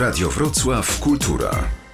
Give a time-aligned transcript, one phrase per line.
[0.00, 1.50] Radio Wrocław Kultura.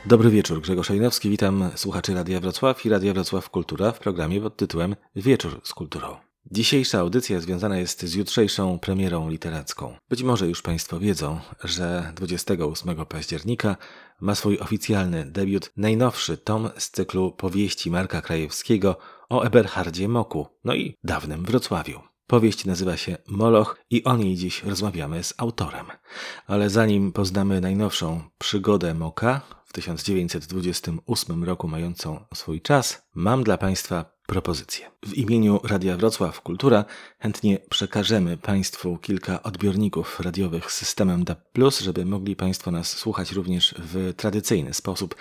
[0.07, 1.31] Dobry wieczór, Grzegorz Szajnowski.
[1.31, 6.17] Witam słuchaczy Radia Wrocław i Radia Wrocław Kultura w programie pod tytułem Wieczór z kulturą.
[6.51, 9.97] Dzisiejsza audycja związana jest z jutrzejszą premierą literacką.
[10.09, 13.77] Być może już Państwo wiedzą, że 28 października
[14.21, 18.97] ma swój oficjalny debiut najnowszy tom z cyklu powieści Marka Krajewskiego
[19.29, 22.14] o Eberhardzie Moku, no i dawnym Wrocławiu.
[22.27, 25.87] Powieść nazywa się Moloch i o niej dziś rozmawiamy z autorem.
[26.47, 34.14] Ale zanim poznamy najnowszą przygodę Moka, w 1928 roku mającą swój czas, mam dla Państwa
[34.27, 34.91] propozycję.
[35.07, 36.85] W imieniu Radia Wrocław Kultura
[37.19, 41.41] chętnie przekażemy Państwu kilka odbiorników radiowych z systemem DAB+,
[41.81, 45.15] żeby mogli Państwo nas słuchać również w tradycyjny sposób,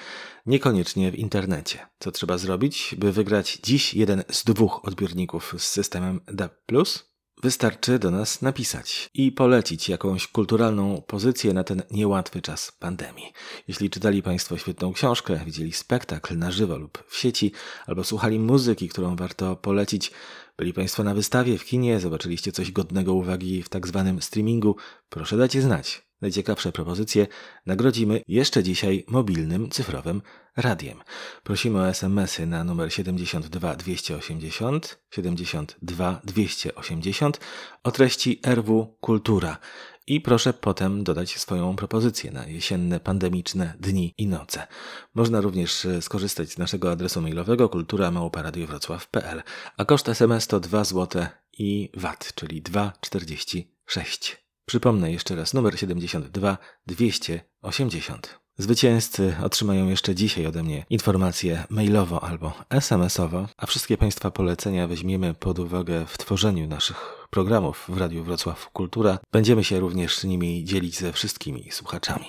[0.45, 1.87] niekoniecznie w internecie.
[1.99, 6.53] Co trzeba zrobić, by wygrać dziś jeden z dwóch odbiorników z systemem DAB+?
[7.43, 13.33] Wystarczy do nas napisać i polecić jakąś kulturalną pozycję na ten niełatwy czas pandemii.
[13.67, 17.51] Jeśli czytali Państwo świetną książkę, widzieli spektakl na żywo lub w sieci,
[17.87, 20.11] albo słuchali muzyki, którą warto polecić,
[20.57, 24.75] byli Państwo na wystawie w kinie, zobaczyliście coś godnego uwagi w tak zwanym streamingu,
[25.09, 26.01] proszę dajcie znać.
[26.23, 27.27] Najciekawsze propozycje
[27.65, 30.21] nagrodzimy jeszcze dzisiaj mobilnym cyfrowym
[30.57, 30.99] radiem.
[31.43, 37.39] Prosimy o SMS-y na numer 72 280 72 280
[37.83, 39.57] o treści RW Kultura.
[40.07, 44.67] I proszę potem dodać swoją propozycję na jesienne pandemiczne dni i noce.
[45.13, 49.43] Można również e, skorzystać z naszego adresu mailowego kultura.małparadiowrocław.pl,
[49.77, 51.25] a koszt SMS to 2 zł
[51.57, 54.42] i VAT, czyli 2,46.
[54.65, 58.39] Przypomnę jeszcze raz numer 72 280.
[58.57, 65.33] Zwycięzcy otrzymają jeszcze dzisiaj ode mnie informacje mailowo albo SMS-owo, a wszystkie Państwa polecenia weźmiemy
[65.33, 69.17] pod uwagę w tworzeniu naszych programów w Radiu Wrocław Kultura.
[69.31, 72.25] Będziemy się również nimi dzielić ze wszystkimi słuchaczami.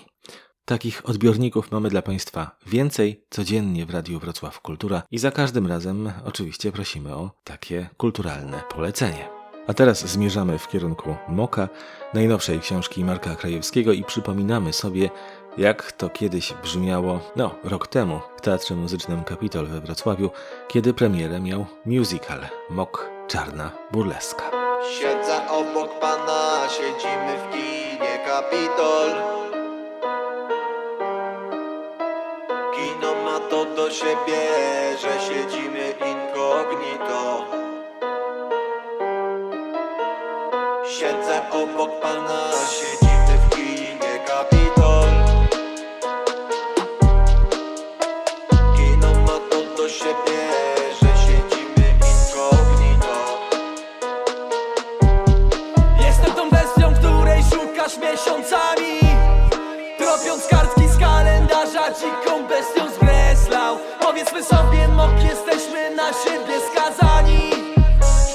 [0.64, 6.12] Takich odbiorników mamy dla Państwa więcej codziennie w Radiu Wrocław Kultura i za każdym razem
[6.24, 9.33] oczywiście prosimy o takie kulturalne polecenie.
[9.66, 11.68] A teraz zmierzamy w kierunku Moka,
[12.14, 15.10] najnowszej książki Marka Krajewskiego i przypominamy sobie,
[15.58, 20.30] jak to kiedyś brzmiało, no, rok temu w Teatrze Muzycznym Kapitol we Wrocławiu,
[20.68, 24.50] kiedy premierę miał musical Mok Czarna Burleska.
[25.00, 29.10] Siedzę obok pana, siedzimy w kinie Kapitol
[32.74, 34.42] Kino ma to do siebie,
[35.00, 37.03] że siedzimy incognito
[41.34, 45.08] Siedzę obok pana, siedzimy w kinie Kapitol.
[48.76, 50.40] Kino ma to do siebie,
[51.02, 53.38] że siedzimy incognito
[56.06, 59.00] Jestem tą bestią, której szukasz miesiącami.
[59.98, 63.78] Tropiąc kartki z kalendarza Dziką bestią z Breslau.
[64.00, 67.50] Powiedzmy sobie, mok, jesteśmy na siebie skazani.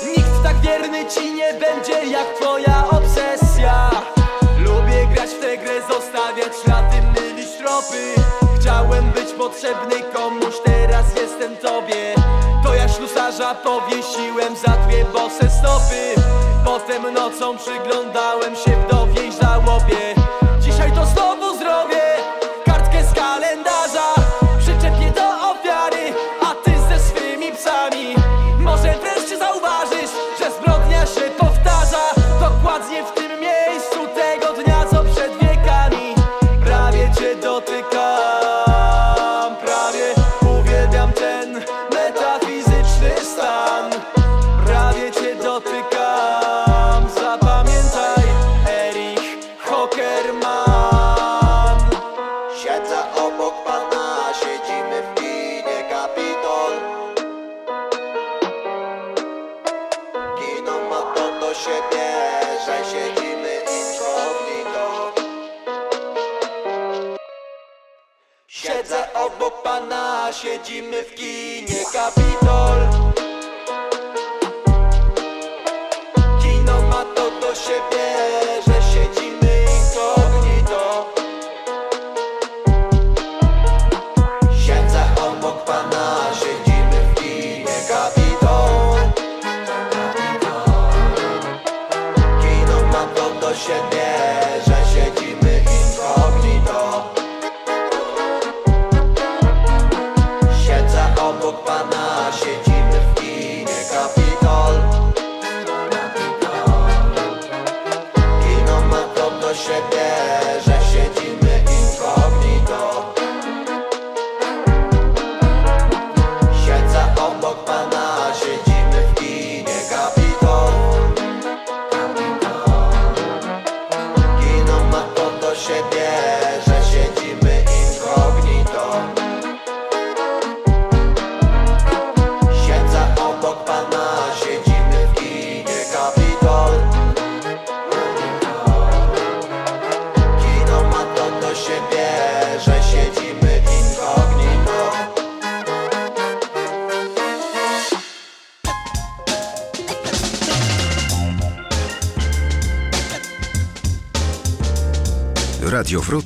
[0.08, 3.90] Nikt tak wierny ci nie będzie jak twoja obsesja.
[4.60, 8.14] Lubię grać w tę grę, zostawiać ślady, mylić tropy
[8.60, 12.16] Chciałem być potrzebny komuś, teraz jestem tobie.
[12.64, 16.22] To ja ślusarza powiesiłem za dwie bose stopy.
[16.66, 20.16] Potem nocą przyglądałem się wdowiej żałobie.
[20.60, 21.49] Dzisiaj to znowu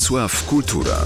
[0.03, 0.97] Wrocław Kultura.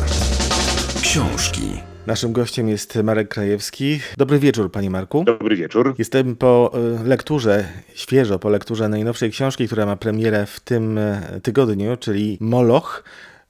[1.01, 1.61] Książki.
[2.07, 3.99] Naszym gościem jest Marek Krajewski.
[4.17, 5.23] Dobry wieczór, panie Marku.
[5.23, 5.95] Dobry wieczór.
[5.97, 6.71] Jestem po
[7.03, 12.37] y, lekturze, świeżo po lekturze najnowszej książki, która ma premierę w tym y, tygodniu, czyli
[12.41, 13.03] Moloch.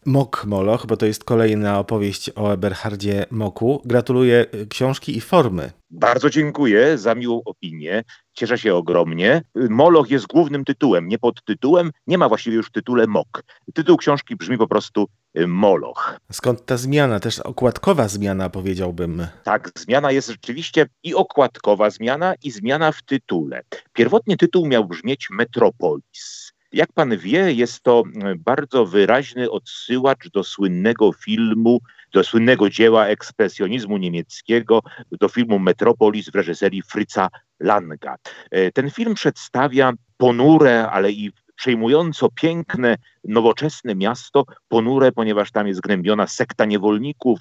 [0.06, 3.82] Mok Moloch, bo to jest kolejna opowieść o Eberhardzie Moku.
[3.86, 5.72] Gratuluję y, książki i formy.
[5.90, 8.04] Bardzo dziękuję za miłą opinię.
[8.34, 9.42] Cieszę się ogromnie.
[9.70, 11.92] Moloch jest głównym tytułem, nie pod tytułem.
[12.08, 13.44] Nie ma właściwie już tytule Mok.
[13.74, 15.08] Tytuł książki brzmi po prostu
[15.48, 16.20] Moloch.
[16.32, 19.28] Skąd ta zmiana, też okładkowa zmiana, powiedziałbym.
[19.44, 23.62] Tak, zmiana jest rzeczywiście i okładkowa zmiana, i zmiana w tytule.
[23.94, 26.54] Pierwotnie tytuł miał brzmieć Metropolis.
[26.72, 28.04] Jak pan wie, jest to
[28.38, 31.80] bardzo wyraźny odsyłacz do słynnego filmu,
[32.14, 34.82] do słynnego dzieła ekspresjonizmu niemieckiego,
[35.12, 37.28] do filmu Metropolis w reżyserii Fritza
[37.60, 38.16] Langa.
[38.52, 45.82] E, ten film przedstawia ponure, ale i przejmująco piękne, nowoczesne miasto, ponure, ponieważ tam jest
[45.82, 47.40] gnębiona sekta niewolników,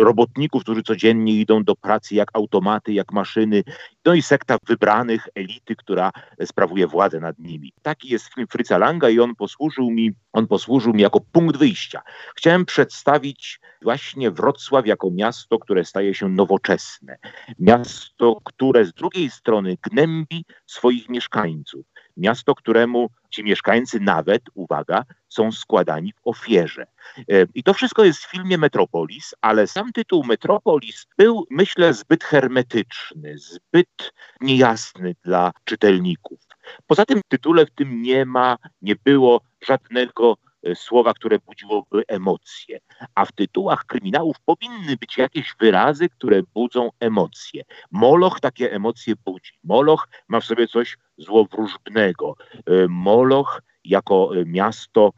[0.00, 3.62] robotników, którzy codziennie idą do pracy jak automaty, jak maszyny,
[4.04, 6.10] no i sekta wybranych elity, która
[6.44, 7.72] sprawuje władzę nad nimi.
[7.82, 12.02] Taki jest film Fritza Langa i on posłużył mi, on posłużył mi jako punkt wyjścia.
[12.36, 17.18] Chciałem przedstawić właśnie Wrocław jako miasto, które staje się nowoczesne.
[17.58, 21.86] Miasto, które z drugiej strony gnębi swoich mieszkańców.
[22.20, 26.86] Miasto, któremu ci mieszkańcy nawet, uwaga, są składani w ofierze.
[27.18, 27.24] E,
[27.54, 33.38] I to wszystko jest w filmie Metropolis, ale sam tytuł Metropolis był, myślę, zbyt hermetyczny,
[33.38, 36.40] zbyt niejasny dla czytelników.
[36.86, 42.02] Poza tym w tytule w tym nie ma, nie było żadnego e, słowa, które budziłoby
[42.08, 42.78] emocje.
[43.14, 47.62] A w tytułach kryminałów powinny być jakieś wyrazy, które budzą emocje.
[47.90, 49.52] Moloch takie emocje budzi.
[49.64, 52.34] Moloch ma w sobie coś złowróżbnego.
[52.66, 55.12] E, Moloch jako e, miasto,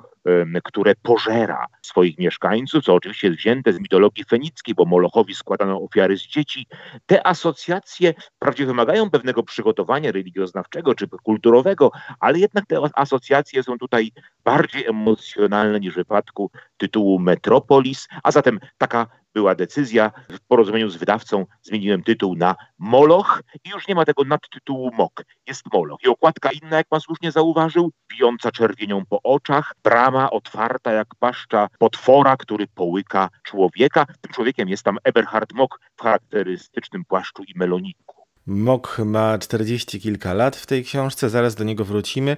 [0.64, 6.16] które pożera swoich mieszkańców, co oczywiście jest wzięte z mitologii fenickiej, bo Molochowi składano ofiary
[6.16, 6.66] z dzieci.
[7.06, 11.90] Te asocjacje wprawdzie wymagają pewnego przygotowania religioznawczego czy kulturowego,
[12.20, 14.12] ale jednak te asocjacje są tutaj
[14.44, 20.10] bardziej emocjonalne niż w wypadku tytułu Metropolis, a zatem taka była decyzja.
[20.28, 25.24] W porozumieniu z wydawcą zmieniłem tytuł na Moloch i już nie ma tego nadtytułu Mok.
[25.46, 26.00] Jest Moloch.
[26.04, 31.68] I okładka inna, jak pan słusznie zauważył, bijąca czerwienią po oczach, brama otwarta jak paszcza
[31.78, 34.06] potwora, który połyka człowieka.
[34.20, 38.21] Tym człowiekiem jest tam Eberhard Mok w charakterystycznym płaszczu i meloniku.
[38.46, 42.36] Mok ma 40 kilka lat w tej książce, zaraz do niego wrócimy,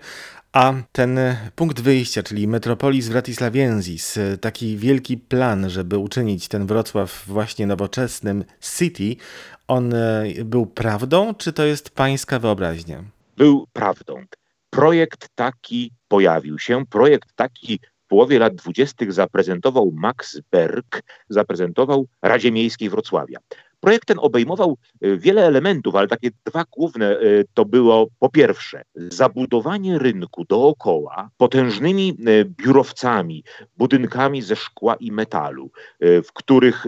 [0.53, 1.19] a ten
[1.55, 9.17] punkt wyjścia, czyli Metropolis Wratislaviensis, taki wielki plan, żeby uczynić ten Wrocław właśnie nowoczesnym city,
[9.69, 13.05] on e, był prawdą, czy to jest pańska wyobraźnia?
[13.37, 14.25] Był prawdą.
[14.71, 22.53] Projekt taki pojawił się, projekt taki w połowie lat dwudziestych zaprezentował Max Berg, zaprezentował Radzie
[22.53, 23.39] Miejskiej Wrocławia.
[23.85, 27.21] Projekt ten obejmował e, wiele elementów, ale takie dwa główne e,
[27.55, 33.45] to było po pierwsze zabudowanie rynku dookoła potężnymi e, biurowcami,
[33.77, 36.85] budynkami ze szkła i metalu, w których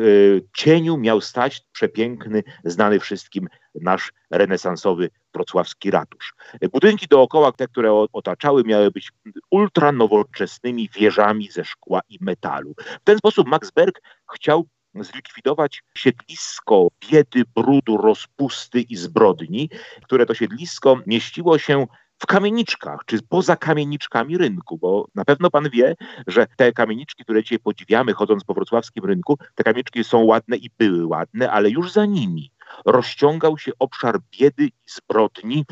[0.56, 6.34] cieniu miał stać przepiękny, znany wszystkim nasz renesansowy wrocławski ratusz.
[6.72, 9.12] Budynki dookoła, te, które otaczały, miały być
[9.50, 12.74] ultranowoczesnymi wieżami ze szkła i metalu.
[12.78, 14.00] W ten sposób Max Berg
[14.34, 14.66] chciał
[15.04, 19.70] zlikwidować siedlisko biedy, brudu, rozpusty i zbrodni,
[20.04, 21.86] które to siedlisko mieściło się
[22.18, 25.94] w kamieniczkach, czy poza kamieniczkami rynku, bo na pewno pan wie,
[26.26, 30.70] że te kamieniczki, które dzisiaj podziwiamy chodząc po wrocławskim rynku, te kamieniczki są ładne i
[30.78, 32.50] były ładne, ale już za nimi
[32.84, 35.64] rozciągał się obszar biedy i zbrodni,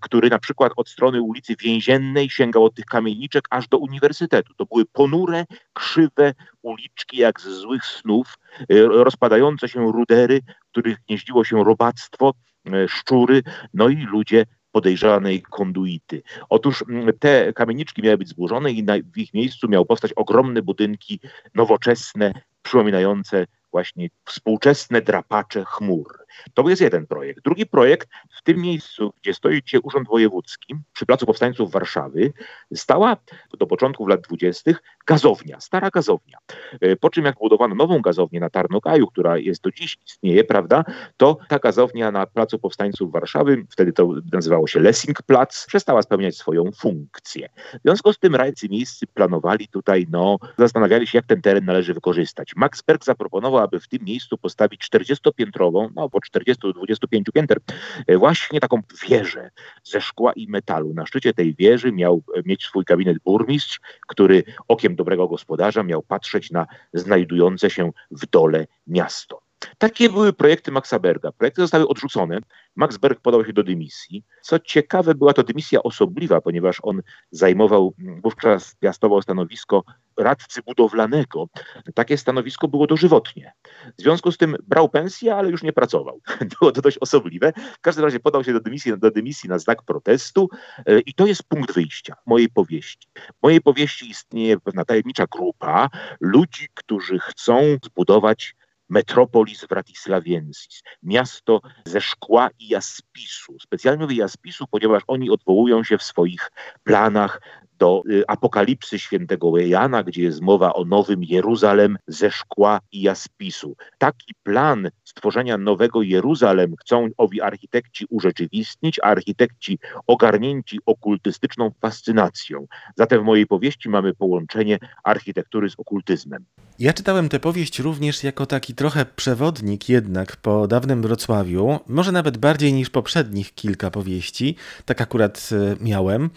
[0.00, 4.54] który na przykład od strony ulicy Więziennej sięgał od tych kamieniczek aż do uniwersytetu.
[4.54, 10.98] To były ponure, krzywe uliczki jak z złych snów, e, rozpadające się rudery, w których
[11.08, 12.34] gnieździło się robactwo,
[12.66, 13.42] e, szczury,
[13.74, 16.22] no i ludzie podejrzanej konduity.
[16.48, 16.84] Otóż
[17.20, 21.20] te kamieniczki miały być zburzone i na, w ich miejscu miały powstać ogromne budynki
[21.54, 22.32] nowoczesne,
[22.62, 26.23] przypominające właśnie współczesne drapacze chmur.
[26.54, 27.44] To jest jeden projekt.
[27.44, 32.32] Drugi projekt, w tym miejscu, gdzie stoi dzisiaj Urząd Wojewódzki, przy Placu Powstańców Warszawy,
[32.74, 33.16] stała
[33.58, 34.72] do początku lat 20.
[35.06, 36.38] gazownia, stara gazownia.
[36.80, 40.84] E, po czym jak budowano nową gazownię na Tarnogaju, która jest do dziś istnieje, prawda,
[41.16, 46.36] to ta gazownia na Placu Powstańców Warszawy, wtedy to nazywało się Lessing Plac, przestała spełniać
[46.36, 47.48] swoją funkcję.
[47.74, 51.94] W związku z tym rajcy miejscy planowali tutaj, no, zastanawiali się, jak ten teren należy
[51.94, 52.52] wykorzystać.
[52.56, 57.58] max berg zaproponował, aby w tym miejscu postawić 40-piętrową, no, po 40-25 pięter,
[58.06, 59.50] e, właśnie taką wieżę
[59.84, 60.94] ze szkła i metalu.
[60.94, 66.02] Na szczycie tej wieży miał e, mieć swój kabinet burmistrz, który okiem dobrego gospodarza miał
[66.02, 69.43] patrzeć na znajdujące się w dole miasto.
[69.78, 71.32] Takie były projekty Maxa Berga.
[71.32, 72.38] Projekty zostały odrzucone.
[72.76, 74.24] Max Berg podał się do dymisji.
[74.42, 79.84] Co ciekawe, była to dymisja osobliwa, ponieważ on zajmował, wówczas piastował stanowisko
[80.16, 81.48] radcy budowlanego.
[81.94, 83.52] Takie stanowisko było dożywotnie.
[83.98, 86.20] W związku z tym brał pensję, ale już nie pracował.
[86.60, 87.52] Było to dość osobliwe.
[87.56, 90.48] W każdym razie podał się do dymisji, do dymisji na znak protestu
[90.86, 93.08] e, i to jest punkt wyjścia mojej powieści.
[93.16, 95.90] W mojej powieści istnieje pewna tajemnicza grupa
[96.20, 98.54] ludzi, którzy chcą zbudować
[98.94, 103.56] Metropolis Wratislaviensis, miasto ze szkła i jaspisu.
[103.60, 106.50] Specjalnie mówię jaspisu, ponieważ oni odwołują się w swoich
[106.84, 107.40] planach
[107.78, 113.76] do y, Apokalipsy świętego Jana, gdzie jest mowa o nowym Jeruzalem ze szkła i jaspisu.
[113.98, 122.66] Taki plan stworzenia nowego Jeruzalem chcą owi architekci urzeczywistnić, a architekci ogarnięci okultystyczną fascynacją.
[122.96, 126.44] Zatem w mojej powieści mamy połączenie architektury z okultyzmem.
[126.78, 132.38] Ja czytałem tę powieść również jako taki trochę przewodnik jednak po dawnym Wrocławiu, może nawet
[132.38, 136.30] bardziej niż poprzednich kilka powieści, tak akurat e, miałem,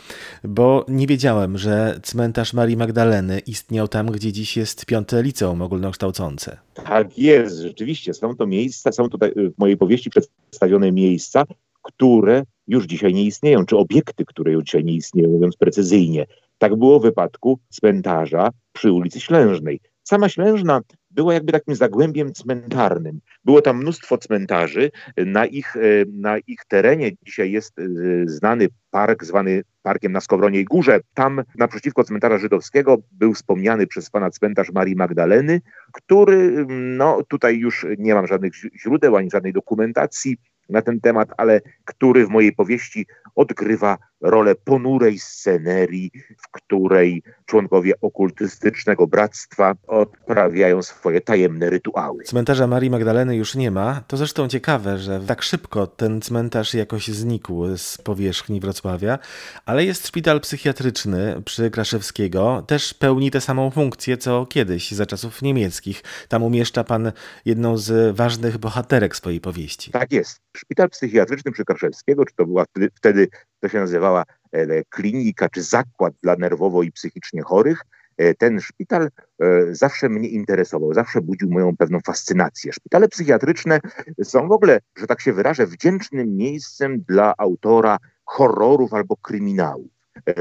[0.44, 6.58] bo nie wiedziałem, że cmentarz Marii Magdaleny istniał tam, gdzie dziś jest piąte liceum ogólnokształcące.
[6.74, 11.44] Tak jest, rzeczywiście, są to miejsca, są tutaj w mojej powieści przedstawione miejsca,
[11.82, 16.25] które już dzisiaj nie istnieją, czy obiekty, które już dzisiaj nie istnieją, mówiąc precyzyjnie.
[16.58, 19.79] Tak było w wypadku cmentarza przy ulicy Ślężnej.
[20.03, 20.82] Sama Ślężna
[21.17, 23.19] była jakby takim zagłębiem cmentarnym.
[23.45, 24.91] Było tam mnóstwo cmentarzy.
[25.17, 25.79] Na ich, e,
[26.13, 27.83] na ich terenie dzisiaj jest e,
[28.25, 31.00] znany park zwany Parkiem na Skowroniej Górze.
[31.13, 35.62] Tam naprzeciwko cmentarza żydowskiego był wspomniany przez pana cmentarz Marii Magdaleny,
[35.93, 40.38] który, no tutaj już nie mam żadnych źródeł ani żadnej dokumentacji
[40.69, 43.05] na ten temat, ale który w mojej powieści
[43.38, 52.24] odgrywa rolę ponurej scenerii, w której członkowie okultystycznego bractwa odprawiają swoje tajemne rytuały.
[52.24, 54.01] Cmentarza Marii Magdaleny już nie ma.
[54.08, 59.20] To zresztą ciekawe, że tak szybko ten cmentarz jakoś znikł z powierzchni Wrocławia,
[59.65, 62.63] ale jest szpital psychiatryczny przy Kraszewskiego.
[62.67, 66.03] Też pełni tę samą funkcję, co kiedyś, za czasów niemieckich.
[66.27, 67.12] Tam umieszcza pan
[67.46, 69.91] jedną z ważnych bohaterek swojej powieści.
[69.91, 70.41] Tak jest.
[70.58, 73.26] Szpital psychiatryczny przy Kraszewskiego, czy to była wtedy, wtedy
[73.60, 77.81] to się nazywała e, klinika czy zakład dla nerwowo i psychicznie chorych.
[78.17, 82.74] E, ten szpital e, zawsze mnie interesował, zawsze budził moją pewną fascynację.
[82.74, 83.79] Szpitale psychiatryczne
[84.24, 89.91] są w ogóle, że tak się wyrażę, wdzięcznym miejscem dla autora horrorów albo kryminałów.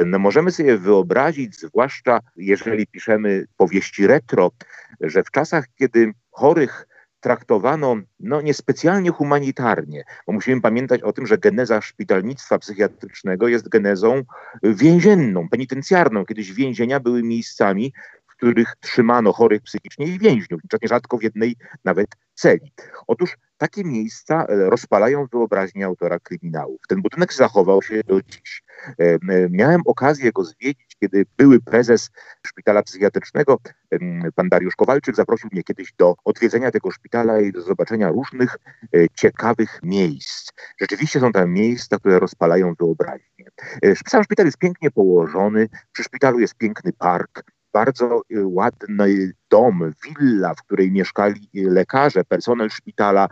[0.07, 4.51] No możemy sobie wyobrazić, zwłaszcza jeżeli piszemy powieści retro,
[5.01, 6.87] że w czasach, kiedy chorych
[7.27, 14.23] traktowano no, niespecjalnie humanitarnie, bo musimy pamiętać o tym, że geneza szpitalnictwa psychiatrycznego jest genezą
[14.63, 16.25] więzienną, penitencjarną.
[16.25, 17.93] Kiedyś więzienia były miejscami,
[18.27, 22.73] w których trzymano chorych psychicznie i więźniów, nierzadko w jednej nawet celi.
[23.07, 26.81] Otóż takie miejsca e, rozpalają wyobraźnię autora kryminałów.
[26.89, 28.63] Ten budynek zachował się do dziś.
[28.89, 29.19] E, e,
[29.51, 32.11] miałem okazję go zwiedzić, kiedy były prezes
[32.47, 33.59] szpitala psychiatrycznego,
[34.35, 38.57] pan Dariusz Kowalczyk, zaprosił mnie kiedyś do odwiedzenia tego szpitala i do zobaczenia różnych
[39.15, 40.51] ciekawych miejsc.
[40.81, 43.47] Rzeczywiście są tam miejsca, które rozpalają wyobraźnię.
[44.09, 50.63] Sam szpital jest pięknie położony, przy szpitalu jest piękny park, bardzo ładny dom, willa, w
[50.63, 53.29] której mieszkali lekarze, personel szpitala.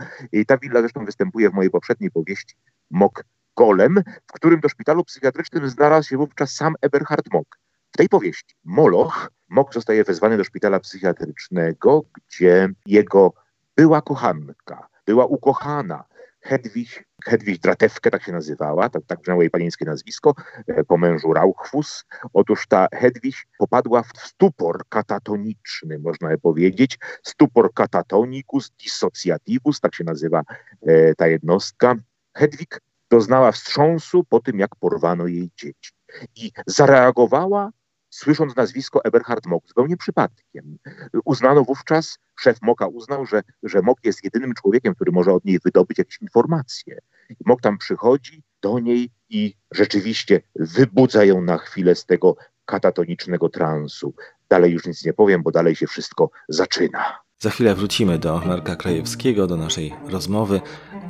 [0.47, 2.55] Ta willa zresztą występuje w mojej poprzedniej powieści
[2.91, 3.25] Mok
[3.57, 7.59] Golem, w którym do szpitalu psychiatrycznym znalazł się wówczas sam Eberhard Mok.
[7.93, 13.33] W tej powieści Moloch, Mok zostaje wezwany do szpitala psychiatrycznego, gdzie jego
[13.77, 16.05] była kochanka, była ukochana,
[16.45, 20.35] Hedwig, Hedwig Dratewkę, tak się nazywała, tak, tak brzmiało jej panieńskie nazwisko,
[20.67, 22.05] e, po mężu Rauchfus.
[22.33, 30.05] Otóż ta Hedwig popadła w stupor katatoniczny, można by powiedzieć, stupor katatonicus dissociativus, tak się
[30.05, 30.43] nazywa
[30.83, 31.95] e, ta jednostka.
[32.35, 32.81] Hedwig
[33.15, 35.93] doznała wstrząsu po tym, jak porwano jej dzieci.
[36.37, 37.71] I zareagowała
[38.11, 40.79] słysząc nazwisko Eberhard Mock zupełnie przypadkiem.
[41.25, 45.59] Uznano wówczas, szef Moka uznał, że, że Mock jest jedynym człowiekiem, który może od niej
[45.65, 46.99] wydobyć jakieś informacje.
[47.45, 54.15] Mock tam przychodzi do niej i rzeczywiście wybudza ją na chwilę z tego katatonicznego transu.
[54.49, 57.24] Dalej już nic nie powiem, bo dalej się wszystko zaczyna.
[57.39, 60.61] Za chwilę wrócimy do Marka Krajewskiego, do naszej rozmowy,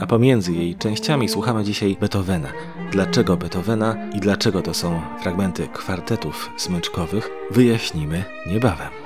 [0.01, 2.53] a pomiędzy jej częściami słuchamy dzisiaj Beethovena.
[2.93, 9.04] Dlaczego Beethovena i dlaczego to są fragmenty kwartetów smyczkowych, wyjaśnimy niebawem.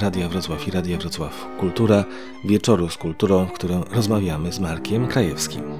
[0.00, 2.04] Radia Wrocław i Radia Wrocław Kultura,
[2.44, 5.79] wieczoru z kulturą, w którym rozmawiamy z Markiem Krajewskim.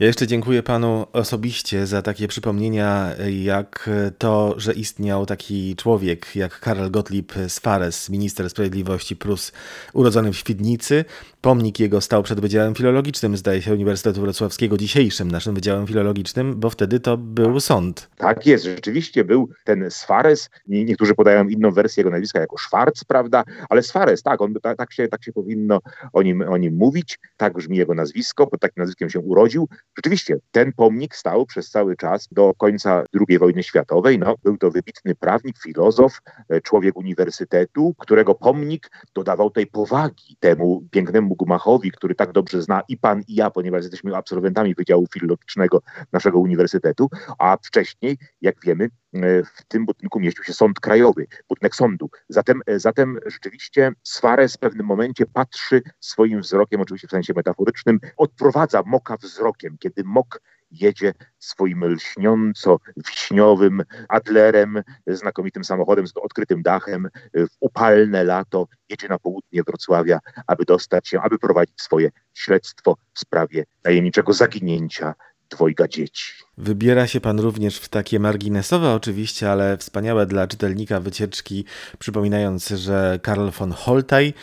[0.00, 3.10] Ja jeszcze dziękuję panu osobiście za takie przypomnienia,
[3.42, 9.52] jak to, że istniał taki człowiek jak Karl Gottlieb Sfares, minister sprawiedliwości Prus,
[9.92, 11.04] urodzony w Świdnicy.
[11.40, 16.70] Pomnik jego stał przed Wydziałem Filologicznym, zdaje się, Uniwersytetu Wrocławskiego, dzisiejszym naszym Wydziałem Filologicznym, bo
[16.70, 18.10] wtedy to był sąd.
[18.16, 20.50] Tak jest, rzeczywiście był ten Sfares.
[20.66, 23.44] Niektórzy podają inną wersję jego nazwiska jako Schwarz, prawda?
[23.68, 25.80] Ale Sfares, tak, on, tak, tak, się, tak się powinno
[26.12, 27.18] o nim, o nim mówić.
[27.36, 29.68] Tak brzmi jego nazwisko, pod takim nazwiskiem się urodził.
[29.96, 34.18] Rzeczywiście, ten pomnik stał przez cały czas do końca II wojny światowej.
[34.18, 40.84] No, był to wybitny prawnik, filozof, e, człowiek uniwersytetu, którego pomnik dodawał tej powagi temu
[40.90, 45.82] pięknemu Gumachowi, który tak dobrze zna i pan, i ja, ponieważ jesteśmy absolwentami Wydziału Filologicznego
[46.12, 51.76] naszego uniwersytetu, a wcześniej, jak wiemy, e, w tym budynku mieścił się Sąd Krajowy, budynek
[51.76, 52.10] sądu.
[52.28, 58.00] Zatem, e, zatem rzeczywiście Swares w pewnym momencie patrzy swoim wzrokiem, oczywiście w sensie metaforycznym,
[58.16, 67.08] odprowadza moka wzrokiem, kiedy mok jedzie swoim lśniąco wiśniowym Adlerem, znakomitym samochodem z odkrytym dachem
[67.34, 73.18] w upalne lato, jedzie na południe Wrocławia, aby dostać się, aby prowadzić swoje śledztwo w
[73.18, 75.14] sprawie tajemniczego zaginięcia
[75.50, 76.24] dwojga dzieci.
[76.58, 81.64] Wybiera się pan również w takie marginesowe oczywiście, ale wspaniałe dla czytelnika wycieczki,
[81.98, 84.34] przypominając, że Karl von Holtaj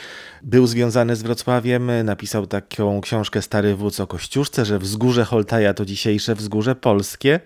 [0.43, 5.85] był związany z Wrocławiem, napisał taką książkę Stary Wódz o Kościuszce, że wzgórze Holtaja to
[5.85, 7.39] dzisiejsze wzgórze polskie,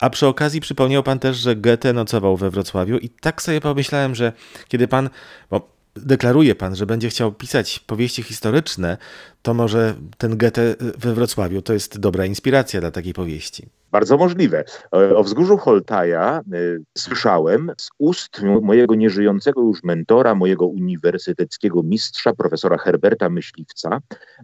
[0.00, 4.14] a przy okazji przypomniał pan też, że Goethe nocował we Wrocławiu i tak sobie pomyślałem,
[4.14, 4.32] że
[4.68, 5.10] kiedy pan,
[5.50, 8.96] bo deklaruje pan, że będzie chciał pisać powieści historyczne,
[9.42, 13.68] to może ten Goethe we Wrocławiu to jest dobra inspiracja dla takiej powieści.
[13.90, 14.64] Bardzo możliwe.
[14.90, 22.78] O wzgórzu Holtaja y, słyszałem z ust mojego nieżyjącego już mentora, mojego uniwersyteckiego mistrza, profesora
[22.78, 24.00] Herberta Myśliwca,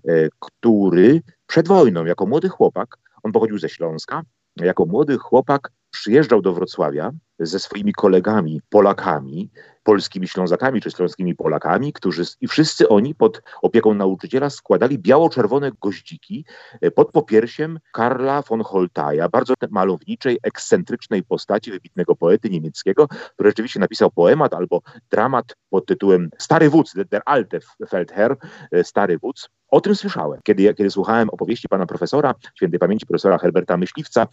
[0.08, 4.22] y, który przed wojną, jako młody chłopak, on pochodził ze Śląska,
[4.56, 9.50] jako młody chłopak przyjeżdżał do Wrocławia ze swoimi kolegami Polakami,
[9.82, 16.44] polskimi Ślązakami czy śląskimi Polakami, którzy i wszyscy oni pod opieką nauczyciela składali biało-czerwone goździki
[16.80, 23.80] e, pod popiersiem Karla von Holtaja, bardzo malowniczej, ekscentrycznej postaci wybitnego poety niemieckiego, który rzeczywiście
[23.80, 28.36] napisał poemat albo dramat pod tytułem Stary Wódz, Der alte Feldherr,
[28.72, 29.48] e, Stary Wódz.
[29.68, 34.26] O tym słyszałem, kiedy, kiedy słuchałem opowieści pana profesora, świętej pamięci profesora Herberta Myśliwca.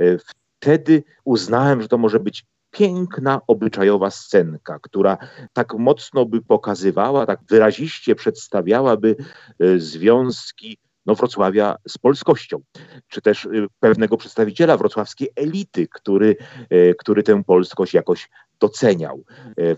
[0.00, 0.18] E,
[0.60, 5.18] wtedy uznałem, że to może być piękna, obyczajowa scenka, która
[5.52, 9.16] tak mocno by pokazywała, tak wyraziście przedstawiałaby
[9.60, 12.60] e, związki no, Wrocławia z polskością,
[13.08, 13.48] czy też e,
[13.80, 16.36] pewnego przedstawiciela wrocławskiej elity, który,
[16.70, 18.28] e, który tę polskość jakoś
[18.60, 19.24] doceniał,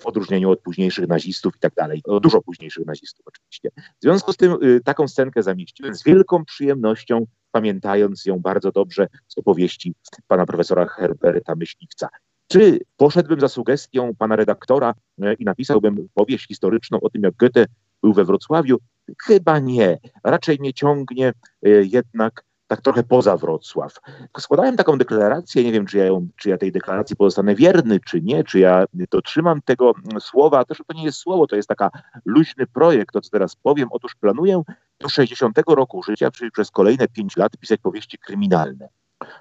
[0.00, 3.70] w odróżnieniu od późniejszych nazistów i tak dalej, dużo późniejszych nazistów oczywiście.
[3.76, 9.38] W związku z tym taką scenkę zamieściłem z wielką przyjemnością, pamiętając ją bardzo dobrze z
[9.38, 9.94] opowieści
[10.26, 12.08] pana profesora Herberta Myśliwca.
[12.48, 17.66] Czy poszedłbym za sugestią pana redaktora e, i napisałbym powieść historyczną o tym, jak Goethe
[18.02, 18.76] był we Wrocławiu?
[19.22, 19.98] Chyba nie.
[20.24, 23.94] Raczej mnie ciągnie e, jednak tak trochę poza Wrocław.
[24.38, 28.20] Składałem taką deklarację, nie wiem, czy ja, ją, czy ja tej deklaracji pozostanę wierny, czy
[28.20, 30.64] nie, czy ja dotrzymam tego słowa.
[30.64, 31.90] Też to nie jest słowo, to jest taka
[32.24, 33.88] luźny projekt, to co teraz powiem.
[33.92, 34.62] Otóż planuję
[35.00, 38.88] do 60 roku życia, czyli przez kolejne 5 lat pisać powieści kryminalne.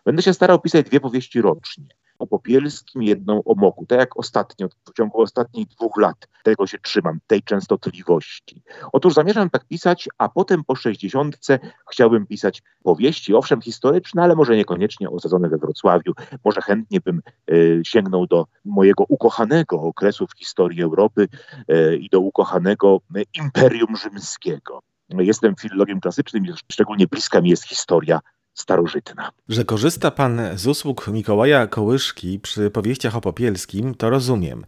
[0.06, 3.86] Będę się starał pisać dwie powieści rocznie o Popielskim, jedną o Moku.
[3.86, 8.62] Tak jak ostatnio, w ciągu ostatnich dwóch lat tego się trzymam, tej częstotliwości.
[8.92, 11.60] Otóż zamierzam tak pisać, a potem po sześćdziesiątce
[11.92, 16.14] chciałbym pisać powieści, owszem historyczne, ale może niekoniecznie osadzone we Wrocławiu.
[16.46, 21.28] Może chętnie bym y, sięgnął do mojego ukochanego okresu w historii Europy
[21.72, 24.82] y, i do ukochanego y, Imperium Rzymskiego.
[25.10, 28.20] Jestem filologiem klasycznym szczególnie bliska mi jest historia
[28.60, 29.30] starożytna.
[29.50, 34.66] Że korzysta pan z usług Mikołaja Kołyszki przy powieściach o Popielskim, to rozumiem.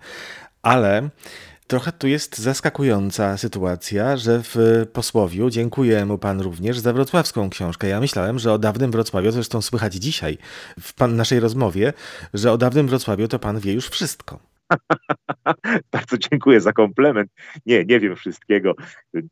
[0.62, 1.10] Ale
[1.68, 7.88] trochę tu jest zaskakująca sytuacja, że w posłowiu dziękuję mu pan również za wrocławską książkę.
[7.88, 10.38] Ja myślałem, że o dawnym Wrocławiu, zresztą słychać dzisiaj
[10.80, 11.94] w pan, naszej rozmowie,
[12.34, 14.51] że o dawnym Wrocławiu to pan wie już wszystko.
[15.92, 17.32] Bardzo dziękuję za komplement.
[17.66, 18.76] Nie, nie wiem wszystkiego.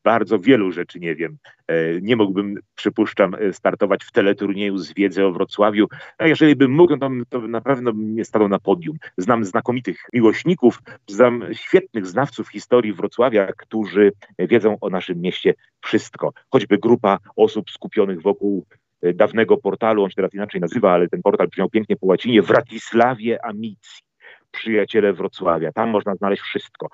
[0.03, 1.37] Bardzo wielu rzeczy nie wiem.
[1.67, 5.87] E, nie mógłbym, przypuszczam, e, startować w teleturnieju z wiedzy o Wrocławiu.
[6.17, 8.97] A jeżeli bym mógł, to, to na pewno bym nie stanął na podium.
[9.17, 16.33] Znam znakomitych miłośników, znam świetnych znawców historii Wrocławia, którzy wiedzą o naszym mieście wszystko.
[16.49, 18.65] Choćby grupa osób skupionych wokół
[19.01, 22.41] e, dawnego portalu, on się teraz inaczej nazywa, ale ten portal brzmiał pięknie po łacinie,
[22.41, 24.08] Wratisławie Amici
[24.51, 25.71] przyjaciele Wrocławia.
[25.71, 26.89] Tam można znaleźć wszystko.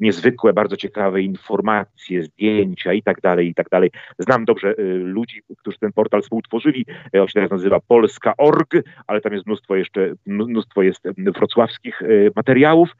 [0.00, 3.90] Niezwykłe, bardzo ciekawe informacje, zdjęcia i tak dalej, i tak dalej.
[4.18, 6.86] Znam dobrze y, ludzi, którzy ten portal współtworzyli.
[7.14, 8.74] E, on się teraz nazywa Polska.org,
[9.06, 12.96] ale tam jest mnóstwo jeszcze, mnóstwo jest wrocławskich y, materiałów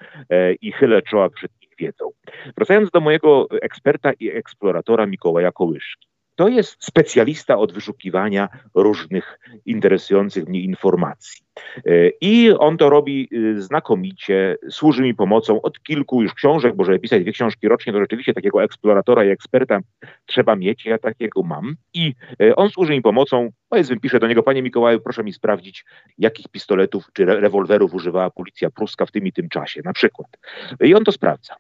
[0.61, 2.11] i chylę czoła przed ich wiedzą.
[2.57, 6.06] Wracając do mojego eksperta i eksploratora Mikołaja Kołyszki.
[6.37, 11.47] To jest specjalista od wyszukiwania różnych interesujących mnie informacji.
[11.77, 16.85] E, I on to robi y, znakomicie, służy mi pomocą od kilku już książek, bo
[16.85, 19.81] żeby pisać dwie książki rocznie, to rzeczywiście takiego eksploratora i eksperta
[20.27, 21.77] trzeba mieć, ja takiego mam.
[21.95, 25.85] I e, on służy mi pomocą, powiedzmy, piszę do niego, panie Mikołaju, proszę mi sprawdzić,
[26.19, 30.29] jakich pistoletów czy rewolwerów używała policja pruska w tym i tym czasie, na przykład.
[30.81, 31.57] I on to sprawdza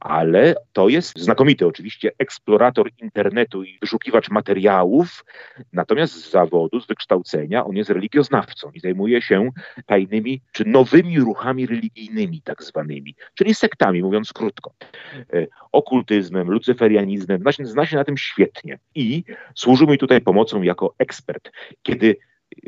[0.00, 5.24] ale to jest znakomity oczywiście eksplorator internetu i wyszukiwacz materiałów,
[5.72, 9.50] natomiast z zawodu, z wykształcenia on jest religioznawcą i zajmuje się
[9.86, 14.72] tajnymi czy nowymi ruchami religijnymi tak zwanymi, czyli sektami, mówiąc krótko.
[15.32, 21.50] E, okultyzmem, lucyferianizmem, zna się, na tym świetnie i służył mi tutaj pomocą jako ekspert.
[21.82, 22.16] Kiedy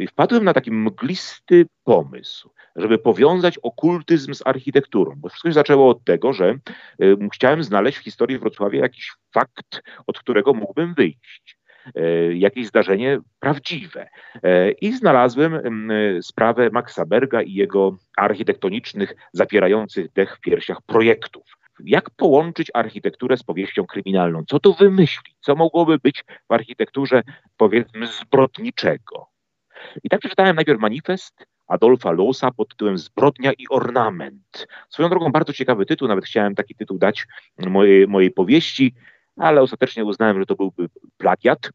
[0.08, 6.04] wpadłem na taki mglisty pomysł, żeby powiązać okultyzm z architekturą, bo wszystko się zaczęło od
[6.04, 6.58] tego, że
[7.02, 11.58] y, chciałem znaleźć w historii Wrocławia jakiś fakt, od którego mógłbym wyjść
[11.96, 14.08] y, jakieś zdarzenie prawdziwe.
[14.36, 15.88] Y, I znalazłem
[16.22, 21.44] sprawę Maxa Berga i jego architektonicznych, zapierających dech w piersiach projektów.
[21.84, 24.44] Jak połączyć architekturę z powieścią kryminalną?
[24.48, 25.36] Co to wymyślić?
[25.40, 27.22] Co mogłoby być w architekturze,
[27.56, 29.33] powiedzmy, zbrodniczego?
[30.04, 34.66] I tak przeczytałem najpierw manifest, Adolfa Losa pod tytułem Zbrodnia i ornament.
[34.88, 37.26] Swoją drogą bardzo ciekawy tytuł, nawet chciałem taki tytuł dać
[37.58, 38.94] mojej, mojej powieści,
[39.36, 41.70] ale ostatecznie uznałem, że to byłby plagiat.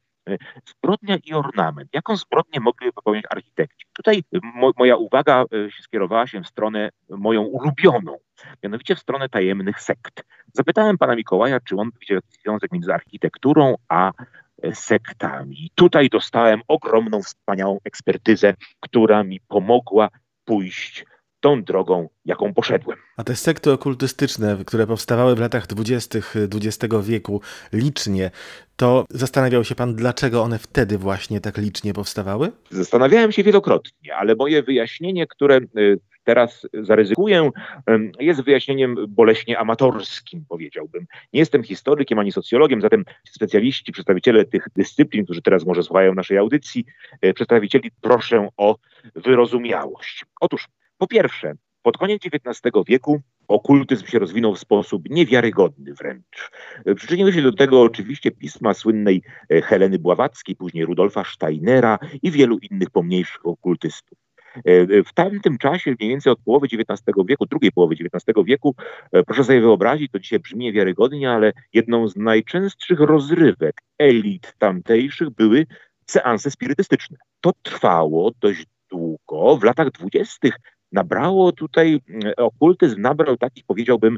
[0.65, 1.89] Zbrodnia i ornament.
[1.93, 3.85] Jaką zbrodnię mogli popełnić architekci?
[3.93, 4.23] Tutaj
[4.55, 5.45] mo moja uwaga e,
[5.81, 8.17] skierowała się w stronę moją ulubioną,
[8.63, 10.23] mianowicie w stronę tajemnych sekt.
[10.53, 14.11] Zapytałem pana Mikołaja, czy on widział jakiś związek między architekturą a
[14.73, 15.71] sektami.
[15.75, 20.09] Tutaj dostałem ogromną, wspaniałą ekspertyzę, która mi pomogła
[20.45, 21.05] pójść
[21.39, 22.97] tą drogą, jaką poszedłem.
[23.17, 27.41] A te sekty okultystyczne, które powstawały w latach dwudziestych XX wieku
[27.73, 28.31] licznie,
[28.75, 32.51] to zastanawiał się pan, dlaczego one wtedy właśnie tak licznie powstawały?
[32.69, 37.49] Zastanawiałem się wielokrotnie, ale moje wyjaśnienie, które y, teraz zaryzykuję,
[38.19, 41.05] jest wyjaśnieniem boleśnie amatorskim, powiedziałbym.
[41.33, 46.37] Nie jestem historykiem ani socjologiem, zatem specjaliści, przedstawiciele tych dyscyplin, którzy teraz może słuchają naszej
[46.37, 46.85] audycji,
[47.21, 48.75] e, przedstawicieli proszę o
[49.15, 50.25] wyrozumiałość.
[50.41, 56.51] Otóż, po pierwsze, pod koniec XIX wieku okultyzm się rozwinął w sposób niewiarygodny wręcz.
[56.95, 62.57] Przyczyniły się do tego oczywiście pisma słynnej e, Heleny Bławackiej, później Rudolfa Steinera i wielu
[62.57, 64.28] innych pomniejszych okultystów.
[64.55, 68.75] E, e, w tamtym czasie, mniej więcej od połowy XIX wieku, drugiej połowy XIX wieku,
[69.11, 75.29] e, proszę sobie wyobrazić, to dzisiaj brzmi niewiarygodnie, ale jedną z najczęstszych rozrywek elit tamtejszych
[75.29, 75.65] były
[76.05, 77.17] seanse spirytystyczne.
[77.41, 79.57] To trwało dość długo.
[79.57, 80.53] W latach dwudziestych
[80.91, 82.01] nabrało tutaj,
[82.37, 84.17] okultyzm nabrał takich, powiedziałbym,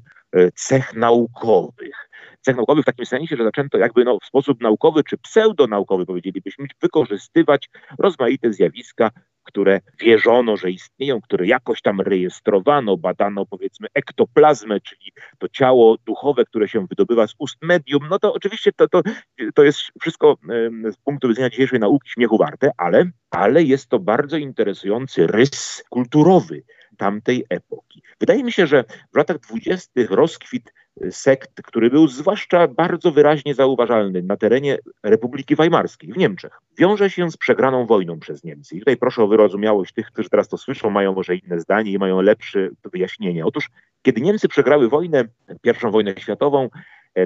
[0.55, 2.09] cech naukowych.
[2.41, 6.65] Cech naukowych w takim sensie, że zaczęto jakby no, w sposób naukowy czy pseudonaukowy, powiedzielibyśmy,
[6.81, 9.11] wykorzystywać rozmaite zjawiska
[9.43, 16.45] które wierzono, że istnieją, które jakoś tam rejestrowano, badano powiedzmy ektoplazmę, czyli to ciało duchowe,
[16.45, 19.01] które się wydobywa z ust medium, no to oczywiście to, to,
[19.53, 20.37] to jest wszystko
[20.91, 26.63] z punktu widzenia dzisiejszej nauki śmiechu warte, ale, ale jest to bardzo interesujący rys kulturowy
[27.01, 28.01] tamtej epoki.
[28.19, 28.83] Wydaje mi się, że
[29.13, 30.73] w latach dwudziestych rozkwit
[31.09, 37.31] sekt, który był zwłaszcza bardzo wyraźnie zauważalny na terenie Republiki Weimarskiej w Niemczech, wiąże się
[37.31, 38.75] z przegraną wojną przez Niemcy.
[38.75, 41.97] I tutaj proszę o wyrozumiałość tych, którzy teraz to słyszą, mają może inne zdanie i
[41.97, 43.45] mają lepsze wyjaśnienie.
[43.45, 43.69] Otóż,
[44.01, 45.25] kiedy Niemcy przegrały wojnę,
[45.61, 46.69] pierwszą wojnę światową,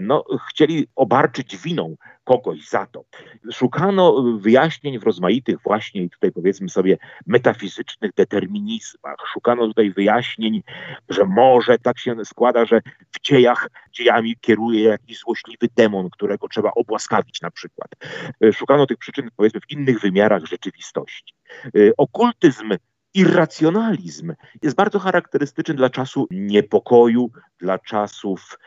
[0.01, 3.03] no, chcieli obarczyć winą kogoś za to.
[3.53, 9.15] Szukano wyjaśnień w rozmaitych właśnie, tutaj powiedzmy sobie, metafizycznych determinizmach.
[9.33, 10.63] Szukano tutaj wyjaśnień,
[11.09, 16.71] że może tak się składa, że w dziejach dziejami kieruje jakiś złośliwy demon, którego trzeba
[16.71, 17.91] obłaskawić na przykład.
[18.43, 21.33] E, szukano tych przyczyn powiedzmy w innych wymiarach rzeczywistości.
[21.65, 22.69] E, okultyzm
[23.15, 28.59] irracjonalizm jest bardzo charakterystyczny dla czasu niepokoju, dla czasów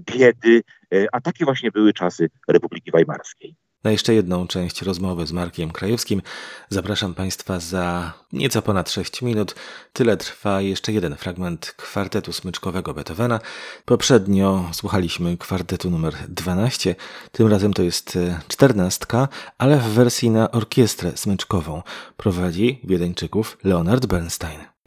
[0.00, 0.62] biedy,
[0.94, 3.56] e, a takie właśnie były czasy Republiki Weimarskiej.
[3.84, 6.22] Na jeszcze jedną część rozmowy z Markiem Krajewskim
[6.68, 9.54] zapraszam Państwa za nieco ponad 6 minut.
[9.92, 13.40] Tyle trwa jeszcze jeden fragment kwartetu smyczkowego Beethovena.
[13.84, 16.94] Poprzednio słuchaliśmy kwartetu numer 12,
[17.32, 21.82] tym razem to jest e, czternastka, ale w wersji na orkiestrę smyczkową.
[22.16, 24.79] Prowadzi Wiedeńczyków Leonard Bernstein.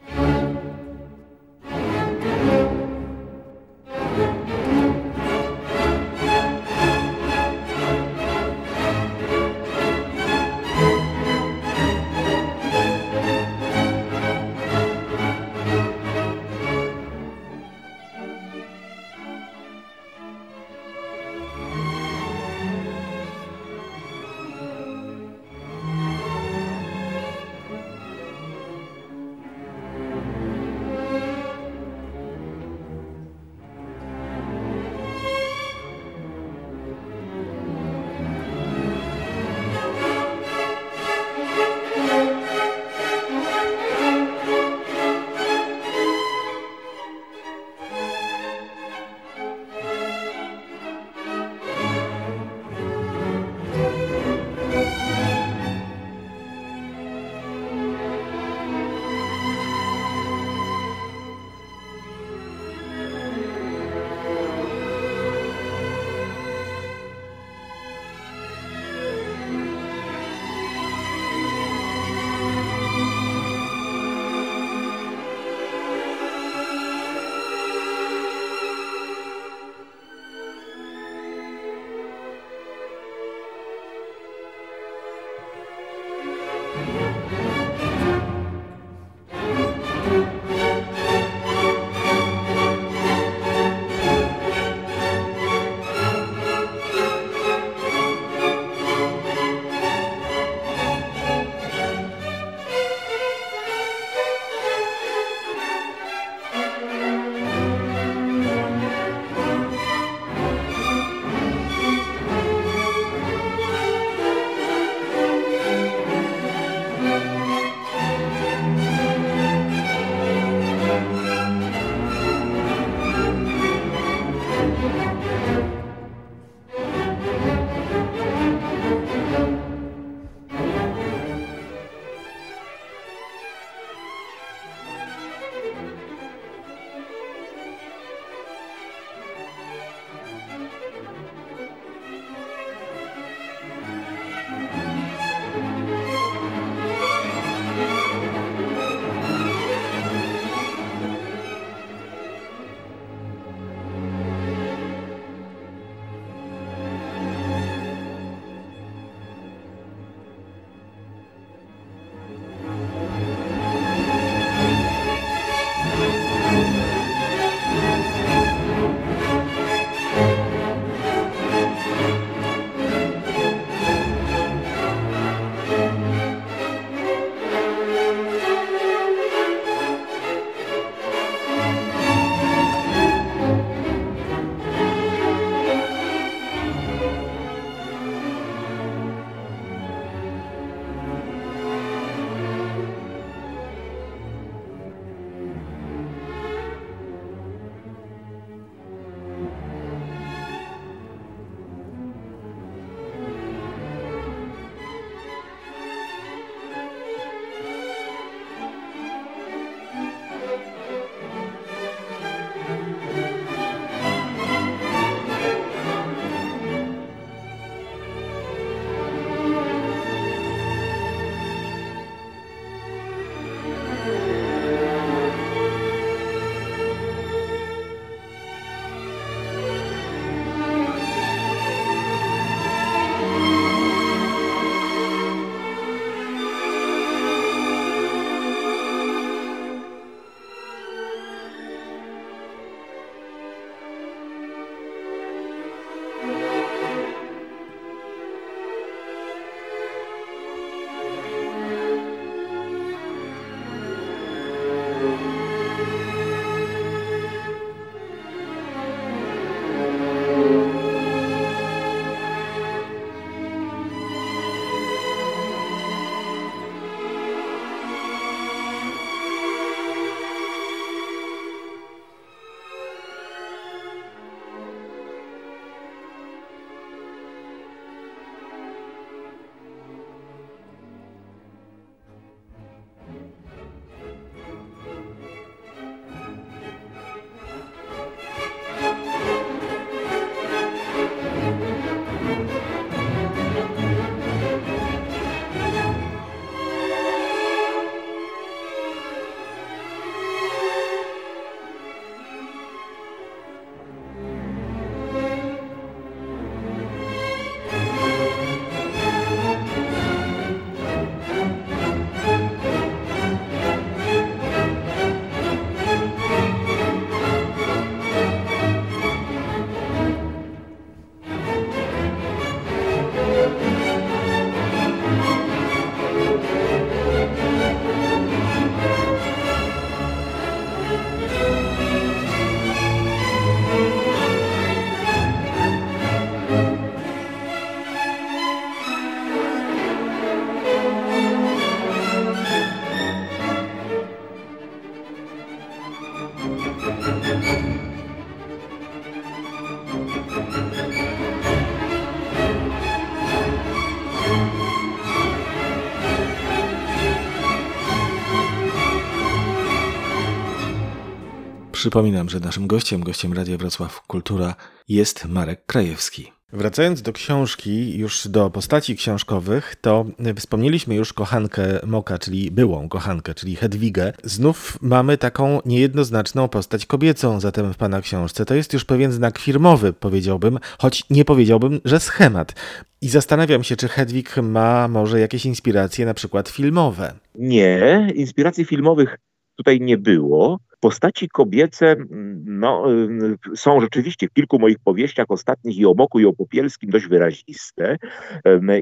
[361.83, 364.55] Przypominam, że naszym gościem, gościem Radia Wrocław Kultura
[364.87, 366.31] jest Marek Krajewski.
[366.53, 373.33] Wracając do książki, już do postaci książkowych, to wspomnieliśmy już kochankę Moka, czyli byłą kochankę,
[373.33, 374.13] czyli Hedwigę.
[374.23, 378.45] Znów mamy taką niejednoznaczną postać kobiecą zatem w pana książce.
[378.45, 382.53] To jest już pewien znak firmowy, powiedziałbym, choć nie powiedziałbym, że schemat.
[383.01, 387.13] I zastanawiam się, czy Hedwig ma może jakieś inspiracje, na przykład filmowe.
[387.35, 389.17] Nie, inspiracji filmowych
[389.57, 390.59] tutaj nie było.
[390.83, 396.19] Postaci kobiece mm, no, y, są rzeczywiście w kilku moich powieściach ostatnich i o Moku
[396.19, 397.97] i o Popielskim dość wyraziste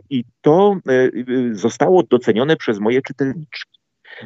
[0.09, 3.79] i to y, y, zostało docenione przez moje czytelniczki.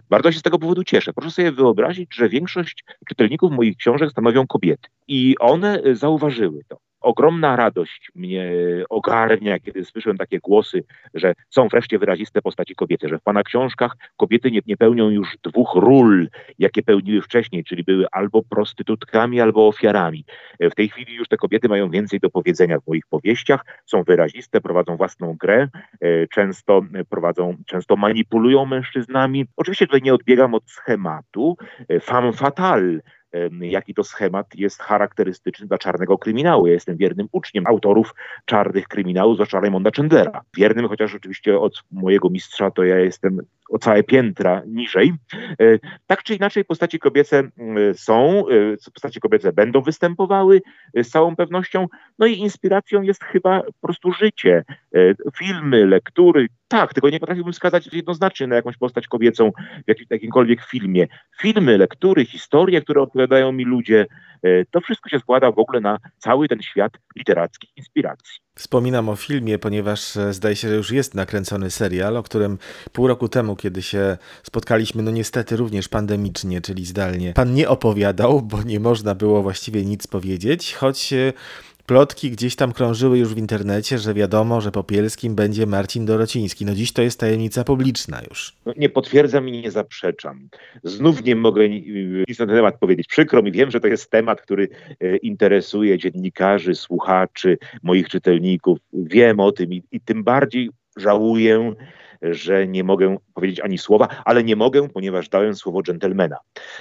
[0.10, 1.14] Bardzo się z tego powodu cieszę.
[1.14, 7.56] Proszę sobie wyobrazić, że większość czytelników moich książek stanowią kobiety i one zauważyły to ogromna
[7.56, 8.52] radość mnie
[8.90, 13.98] ogarnia, kiedy słyszę takie głosy, że są wreszcie wyraziste postaci kobiety, że w Pana książkach
[14.18, 19.68] kobiety nie, nie pełnią już dwóch ról, jakie pełniły wcześniej, czyli były albo prostytutkami, albo
[19.68, 20.26] ofiarami.
[20.60, 24.62] W tej chwili już te kobiety mają więcej do powiedzenia w moich powieściach, są wyraziste,
[24.62, 25.68] prowadzą własną grę,
[26.02, 29.46] e, często prowadzą, często manipulują mężczyznami.
[29.56, 31.58] Oczywiście tutaj nie odbiegam od schematu.
[31.90, 33.00] E, femme fatale
[33.62, 36.68] jaki to schemat jest charakterystyczny dla czarnego kryminału.
[36.68, 38.16] Ja jestem wiernym uczniem autorów
[38.46, 40.42] czarnych kryminałów, zwłaszcza Raymonda Chandlera.
[40.58, 45.14] Wiernym, chociaż oczywiście od mojego mistrza to ja jestem o całe piętra niżej.
[45.34, 47.44] E, tak czy inaczej postaci kobiece
[47.94, 50.62] są, e, postaci kobiece będą występowały
[50.94, 51.88] e, z całą pewnością,
[52.20, 54.64] no i inspiracją jest chyba po prostu życie.
[55.38, 59.52] Filmy, lektury, tak, tylko nie potrafiłbym wskazać jednoznacznie na jakąś postać kobiecą
[59.88, 61.08] w jakimkolwiek filmie.
[61.42, 64.06] Filmy, lektury, historie, które opowiadają mi ludzie,
[64.72, 68.34] to wszystko się składa w ogóle na cały ten świat literackich inspiracji.
[68.56, 72.58] Wspominam o filmie, ponieważ e, zdaje się, że już jest nakręcony serial, o którym
[72.92, 78.42] pół roku temu, kiedy się spotkaliśmy, no niestety również pandemicznie, czyli zdalnie, pan nie opowiadał,
[78.42, 81.34] bo nie można było właściwie nic powiedzieć, choć e,
[81.86, 86.66] Plotki gdzieś tam krążyły już w internecie, że wiadomo, że Popielskim będzie Marcin Dorociński.
[86.66, 88.54] No dziś to jest tajemnica publiczna już.
[88.66, 90.50] No, nie potwierdzam i nie zaprzeczam.
[90.84, 93.08] Znów nie mogę nic na ten temat powiedzieć.
[93.08, 94.70] Przykro mi, wiem, że to jest temat, który
[95.00, 98.80] e, interesuje dziennikarzy, słuchaczy, moich czytelników.
[98.94, 101.74] Wiem o tym i, i tym bardziej żałuję,
[102.22, 106.38] że nie mogę powiedzieć ani słowa, ale nie mogę, ponieważ dałem słowo dżentelmena.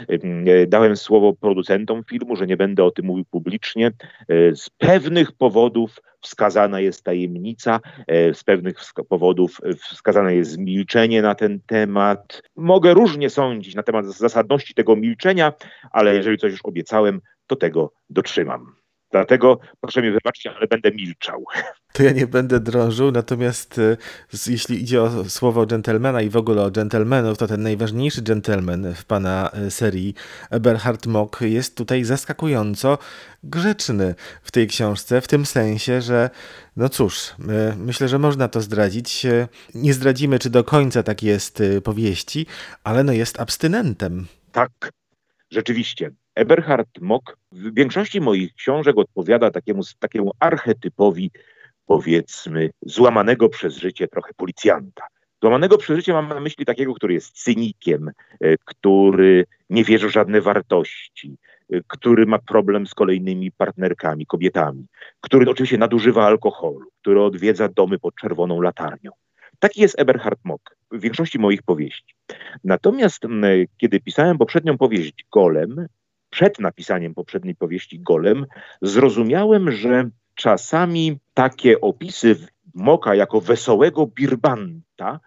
[0.09, 3.87] E, dałem słowo producentom filmu, że nie będę o tym mówił publicznie.
[3.87, 8.77] E, z pewnych powodów wskazana jest tajemnica, e, z pewnych
[9.09, 12.43] powodów wskazane jest milczenie na ten temat.
[12.57, 15.53] Mogę różnie sądzić na temat zasadności tego milczenia,
[15.91, 18.84] ale jeżeli coś już obiecałem, to tego dotrzymam.
[19.15, 21.45] Dlatego proszę mi wybaczyć, ale będę milczał.
[21.93, 23.97] To ja nie będę drążył, natomiast e,
[24.47, 29.05] jeśli idzie o słowo dżentelmena i w ogóle o dżentelmenów, to ten najważniejszy dżentelmen w
[29.05, 30.15] pana e, serii,
[30.51, 32.99] Eberhard Mock, jest tutaj zaskakująco
[33.45, 36.31] grzeczny w tej książce, w tym sensie, że
[36.77, 37.35] no cóż,
[37.77, 39.27] myślę, że można to zdradzić.
[39.75, 42.47] Nie zdradzimy, czy do końca tak jest powieści,
[42.85, 44.27] ale no jest abstynentem.
[44.53, 44.71] Tak,
[45.51, 46.11] rzeczywiście.
[46.35, 51.31] Eberhard Mock w większości moich książek odpowiada takiemu, takiemu archetypowi,
[51.87, 55.05] powiedzmy, złamanego przez życie trochę policjanta.
[55.43, 58.11] Złamanego przez życie mam na myśli takiego, który jest cynikiem,
[58.41, 61.37] e, który nie wierzy w żadne wartości,
[61.71, 64.87] e, który ma problem z kolejnymi partnerkami, kobietami,
[65.21, 69.11] który oczywiście nadużywa alkoholu, który odwiedza domy pod czerwoną latarnią.
[69.59, 72.15] Taki jest Eberhard Mock w większości moich powieści.
[72.65, 73.23] Natomiast
[73.77, 75.87] kiedy pisałem poprzednią powieść Golem,
[76.35, 78.47] przed napisaniem poprzedniej powieści Golem,
[78.83, 82.37] zrozumiałem, że czasami takie opisy
[82.75, 85.21] Moka jako wesołego birbanta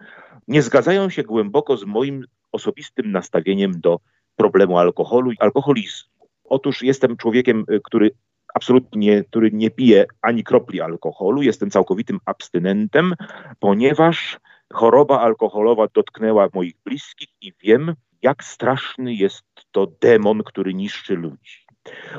[0.48, 4.00] nie zgadzają się głęboko z moim osobistym nastawieniem do
[4.36, 6.28] problemu alkoholu i alkoholizmu.
[6.44, 8.10] Otóż jestem człowiekiem, y, który
[8.54, 13.14] absolutnie, który nie pije ani kropli alkoholu, jestem całkowitym abstynentem,
[13.60, 14.38] ponieważ
[14.72, 21.68] choroba alkoholowa dotknęła moich bliskich i wiem, jak straszny jest to demon, który niszczy ludzi.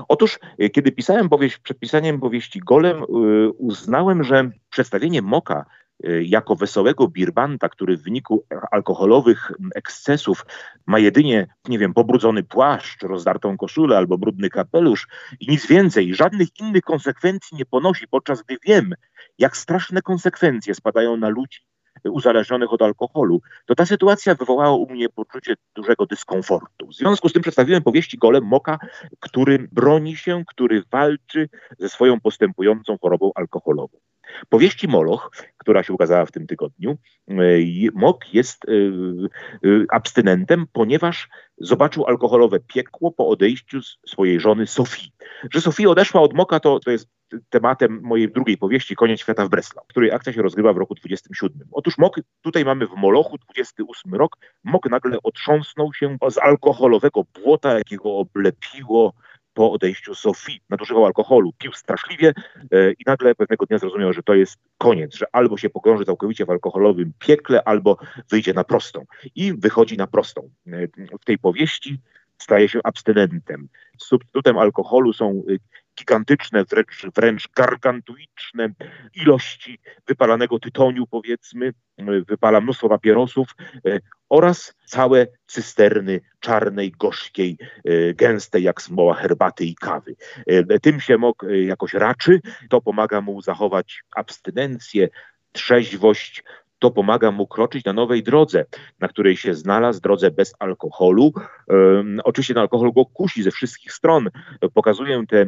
[0.07, 3.05] Otóż, e, kiedy pisałem powieść, przed pisaniem powieści Golem, e,
[3.49, 5.65] uznałem, że przedstawienie Moka
[6.03, 10.45] e, jako wesołego birbanta, który w wyniku alkoholowych ekscesów
[10.85, 15.07] ma jedynie, nie wiem, pobrudzony płaszcz, rozdartą koszulę albo brudny kapelusz
[15.39, 18.93] i nic więcej, żadnych innych konsekwencji nie ponosi, podczas gdy wiem,
[19.37, 21.68] jak straszne konsekwencje spadają na ludzi
[22.03, 26.87] uzależnionych od alkoholu, to ta sytuacja wywołała u mnie poczucie dużego dyskomfortu.
[26.87, 28.79] W związku z tym przedstawiłem powieści Golem Moka,
[29.19, 33.97] który broni się, który walczy ze swoją postępującą chorobą alkoholową.
[34.49, 36.97] Powieści Moloch, która się ukazała w tym tygodniu,
[37.93, 38.65] Mok jest
[39.89, 45.11] abstynentem, ponieważ zobaczył alkoholowe piekło po odejściu swojej żony Sofii.
[45.53, 47.07] Że Sofia odeszła od Moka, to, to jest
[47.49, 51.67] tematem mojej drugiej powieści Koniec świata w Breslau, której akcja się rozgrywa w roku 27.
[51.71, 57.77] Otóż Mok, tutaj mamy w Molochu 28 rok, Mok nagle otrząsnął się z alkoholowego błota,
[57.77, 59.13] jakiego oblepiło
[59.59, 60.61] po odejściu Sofii.
[60.69, 62.33] Nadużywał alkoholu, pił straszliwie
[62.71, 66.45] e, i nagle pewnego dnia zrozumiał, że to jest koniec, że albo się pogrąży całkowicie
[66.45, 67.97] w alkoholowym piekle, albo
[68.29, 69.05] wyjdzie na prostą.
[69.35, 70.49] I wychodzi na prostą.
[70.67, 70.87] E,
[71.21, 71.99] w tej powieści
[72.37, 73.67] staje się abstynentem.
[73.97, 75.59] Substytutem alkoholu są y,
[75.99, 78.69] gigantyczne, wręcz, wręcz gargantuiczne
[79.15, 81.73] ilości wypalanego tytoniu, powiedzmy,
[82.27, 89.75] wypala mnóstwo papierosów e, oraz całe cysterny czarnej, gorzkiej, e, gęstej jak smoła herbaty i
[89.75, 90.15] kawy.
[90.47, 95.09] E, tym się mok jakoś raczy, to pomaga mu zachować abstynencję,
[95.51, 96.43] trzeźwość,
[96.79, 98.65] to pomaga mu kroczyć na nowej drodze,
[98.99, 101.33] na której się znalazł, drodze bez alkoholu.
[102.23, 104.29] Oczywiście ten alkohol go kusi ze wszystkich stron.
[104.73, 105.45] Pokazuję te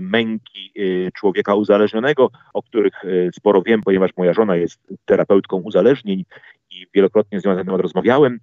[0.00, 6.24] męki y, człowieka uzależnionego, o których y, sporo wiem, ponieważ moja żona jest terapeutką uzależnień
[6.70, 8.40] i wielokrotnie z nią na ten temat rozmawiałem.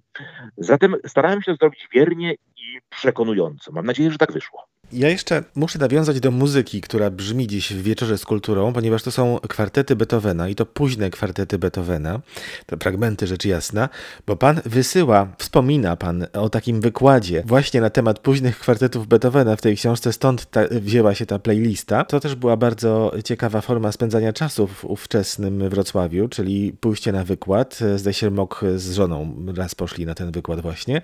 [0.58, 3.72] Zatem starałem się to zrobić wiernie i przekonująco.
[3.72, 4.68] Mam nadzieję, że tak wyszło.
[4.94, 9.12] Ja jeszcze muszę nawiązać do muzyki, która brzmi dziś w wieczorze z kulturą, ponieważ to
[9.12, 12.20] są kwartety Beethovena i to późne kwartety Beethovena,
[12.66, 13.90] to fragmenty rzecz jasna,
[14.28, 19.62] bo pan wysyła, wspomina pan o takim wykładzie właśnie na temat późnych kwartetów Beethovena w
[19.62, 22.06] tej książce, stąd ta, wzięła się ta playlista.
[22.06, 27.80] To też była bardzo ciekawa forma spędzania czasu w ówczesnym Wrocławiu, czyli pójście na wykład.
[27.96, 31.02] Zdaje się, Mok z żoną raz poszli na ten wykład właśnie.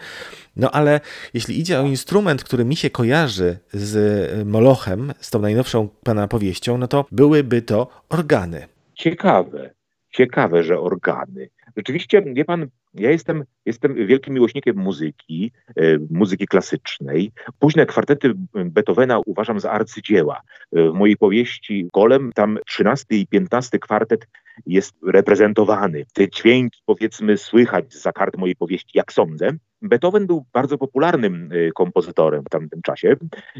[0.55, 1.01] No ale
[1.33, 6.77] jeśli idzie o instrument, który mi się kojarzy z Molochem, z tą najnowszą pana powieścią,
[6.77, 8.67] no to byłyby to organy.
[8.93, 9.73] Ciekawe,
[10.11, 11.49] ciekawe, że organy.
[11.77, 17.31] Rzeczywiście, wie pan, ja jestem, jestem wielkim miłośnikiem muzyki, e, muzyki klasycznej.
[17.59, 20.41] Późne kwartety Beethovena uważam za arcydzieła.
[20.75, 24.27] E, w mojej powieści Golem tam 13 i 15 kwartet
[24.65, 26.05] jest reprezentowany.
[26.13, 29.49] Te dźwięki, powiedzmy, słychać za kart mojej powieści, jak sądzę.
[29.83, 33.15] Beethoven był bardzo popularnym y, kompozytorem w tamtym czasie.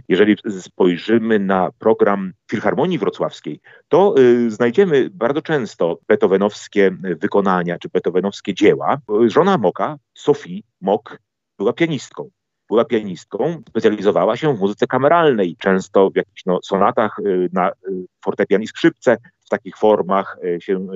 [0.08, 8.54] Jeżeli spojrzymy na program Filharmonii Wrocławskiej, to y, znajdziemy bardzo często beethovenowskie wykonania czy beethovenowskie
[8.54, 8.98] dzieła.
[9.28, 11.18] Żona Moka, Sophie Mok,
[11.58, 12.30] była pianistką
[12.70, 17.72] była pianistką, specjalizowała się w muzyce kameralnej, często w jakichś no, sonatach y, na
[18.24, 19.18] fortepian i skrzypce,
[19.54, 20.88] takich formach e, się, e,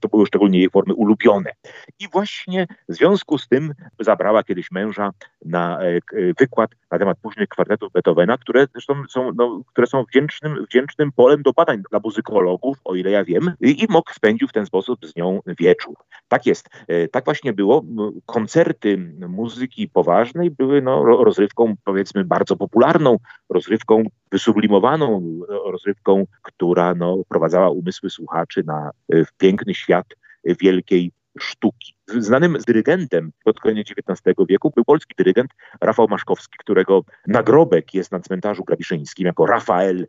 [0.00, 1.50] to były szczególnie jej formy ulubione.
[1.98, 5.10] I właśnie w związku z tym zabrała kiedyś męża
[5.44, 6.00] na e,
[6.38, 11.42] wykład na temat późnych kwartetów Beethovena, które zresztą są, no, które są wdzięcznym, wdzięcznym polem
[11.42, 15.16] do badań dla muzykologów, o ile ja wiem, i, Mok spędził w ten sposób z
[15.16, 15.94] nią wieczór.
[16.28, 16.68] Tak jest.
[17.12, 17.84] Tak właśnie było.
[18.26, 23.16] Koncerty muzyki poważnej były no, rozrywką, powiedzmy, bardzo popularną,
[23.48, 30.06] rozrywką wysublimowaną, rozrywką, która no, wprowadzała umysły słuchaczy na e, piękny świat
[30.44, 31.94] wielkiej sztuki.
[32.18, 35.50] Znanym dyrygentem pod koniec XIX wieku był polski dyrygent
[35.80, 40.06] Rafał Maszkowski, którego nagrobek jest na cmentarzu grabiszyńskim jako Rafael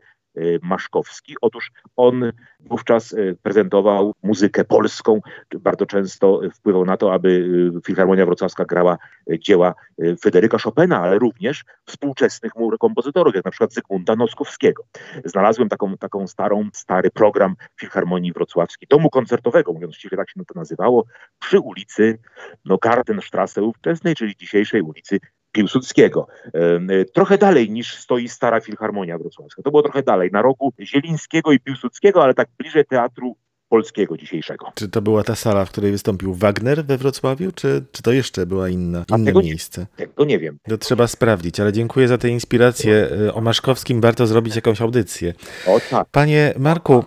[0.61, 1.35] Maszkowski.
[1.41, 5.21] Otóż on wówczas y, prezentował muzykę polską,
[5.59, 7.29] bardzo często wpływał na to, aby
[7.77, 8.97] y, Filharmonia Wrocławska grała
[9.39, 9.73] dzieła
[10.21, 14.83] Fryderyka Chopina, ale również współczesnych mu kompozytorów, jak na przykład Zygmunta Noskowskiego.
[15.25, 20.59] Znalazłem taką, taką starą, stary program Filharmonii Wrocławskiej, domu koncertowego, mówiąc ściśle tak się to
[20.59, 21.05] nazywało,
[21.39, 22.19] przy ulicy
[22.65, 25.19] no, Gartenstrasse ówczesnej, czyli dzisiejszej ulicy
[25.51, 26.27] Piłsudskiego.
[26.53, 29.61] E, trochę dalej niż stoi stara Filharmonia Wrocławska.
[29.61, 33.35] To było trochę dalej, na rogu Zielińskiego i Piłsudskiego, ale tak bliżej teatru
[33.71, 34.71] polskiego dzisiejszego.
[34.75, 38.45] Czy to była ta sala, w której wystąpił Wagner we Wrocławiu, czy, czy to jeszcze
[38.45, 39.87] była inna, inne tego miejsce?
[39.99, 40.57] Nie, tego nie wiem.
[40.69, 43.09] To trzeba sprawdzić, ale dziękuję za tę inspirację.
[43.27, 45.33] E, o Maszkowskim warto zrobić jakąś audycję.
[45.67, 46.07] O tak.
[46.11, 47.03] Panie Marku,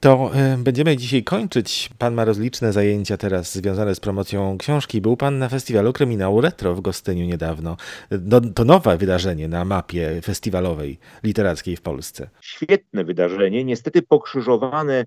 [0.00, 1.90] to y, będziemy dzisiaj kończyć.
[1.98, 5.00] Pan ma rozliczne zajęcia teraz związane z promocją książki.
[5.00, 7.76] Był pan na festiwalu Kryminału Retro w Gostyniu niedawno.
[8.10, 12.30] No, to nowe wydarzenie na mapie festiwalowej literackiej w Polsce.
[12.40, 15.04] Świetne wydarzenie, niestety pokrzyżowane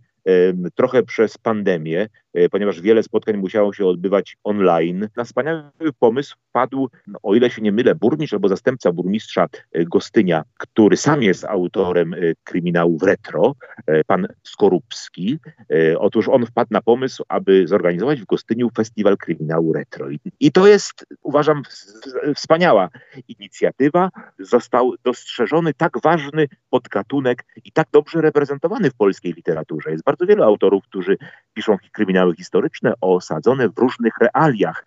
[0.76, 2.08] trochę przez pandemię.
[2.34, 5.08] e, ponieważ wiele spotkań musiało się odbywać online.
[5.16, 9.86] Na wspaniały pomysł wpadł, no, o ile się nie mylę, burmistrz albo zastępca burmistrza e,
[9.86, 13.56] Gostynia, który sam jest autorem e, kryminałów retro,
[14.08, 15.40] pan Skorupski.
[15.98, 20.08] Otóż on wpadł na pomysł, aby zorganizować w Gostyniu festiwal kryminału retro.
[20.40, 21.64] I to jest, uważam,
[22.36, 22.90] wspaniała
[23.28, 24.10] inicjatywa.
[24.40, 29.92] Został dostrzeżony tak ważny podgatunek i tak dobrze reprezentowany w polskiej literaturze.
[29.92, 31.18] Jest bardzo wielu autorów, którzy
[31.54, 34.86] piszą kryminały historyczne osadzone w różnych realiach,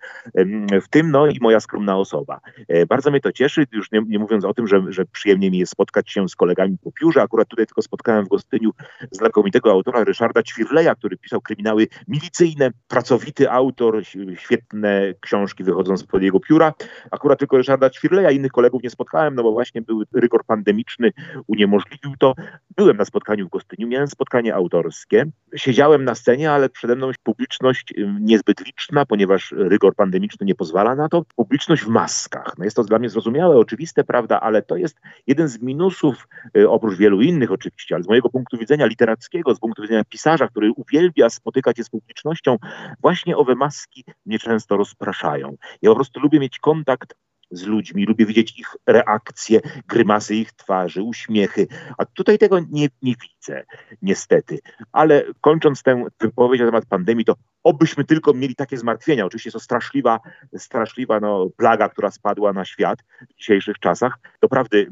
[0.82, 2.40] w tym no i moja skromna osoba.
[2.68, 5.58] E, bardzo mnie to cieszy, już nie, nie mówiąc o tym, że, że przyjemnie mi
[5.58, 7.22] jest spotkać się z kolegami po piórze.
[7.22, 8.70] Akurat tutaj tylko spotkałem w Gostyniu
[9.10, 14.02] znakomitego autora Ryszarda Ćwirleja, który pisał kryminały milicyjne, pracowity autor,
[14.34, 16.72] świetne książki wychodzą spod jego pióra.
[17.10, 21.12] Akurat tylko Ryszarda Ćwirleja, innych kolegów nie spotkałem, no bo właśnie był rygor pandemiczny,
[21.46, 22.34] uniemożliwił to.
[22.78, 25.24] Byłem na spotkaniu w Gostyniu, miałem spotkanie autorskie,
[25.56, 31.08] siedziałem na scenie, ale przede mną publiczność niezbyt liczna, ponieważ rygor pandemiczny nie pozwala na
[31.08, 31.24] to.
[31.36, 32.54] Publiczność w maskach.
[32.58, 36.70] No jest to dla mnie zrozumiałe, oczywiste, prawda, ale to jest jeden z minusów, y,
[36.70, 40.72] oprócz wielu innych oczywiście, ale z mojego punktu widzenia literackiego, z punktu widzenia pisarza, który
[40.76, 42.56] uwielbia spotykać się z publicznością,
[43.00, 45.56] właśnie owe maski mnie często rozpraszają.
[45.82, 47.14] Ja po prostu lubię mieć kontakt
[47.50, 51.66] z ludźmi, lubię widzieć ich reakcje, grymasy ich twarzy, uśmiechy,
[51.98, 53.64] a tutaj tego nie, nie widzę,
[54.02, 54.58] niestety.
[54.92, 57.34] Ale kończąc tę wypowiedź na temat pandemii, to
[57.64, 59.24] obyśmy tylko mieli takie zmartwienia.
[59.24, 60.20] Oczywiście jest to straszliwa,
[60.56, 62.98] straszliwa no, plaga, która spadła na świat
[63.30, 64.18] w dzisiejszych czasach.
[64.42, 64.90] Doprawdy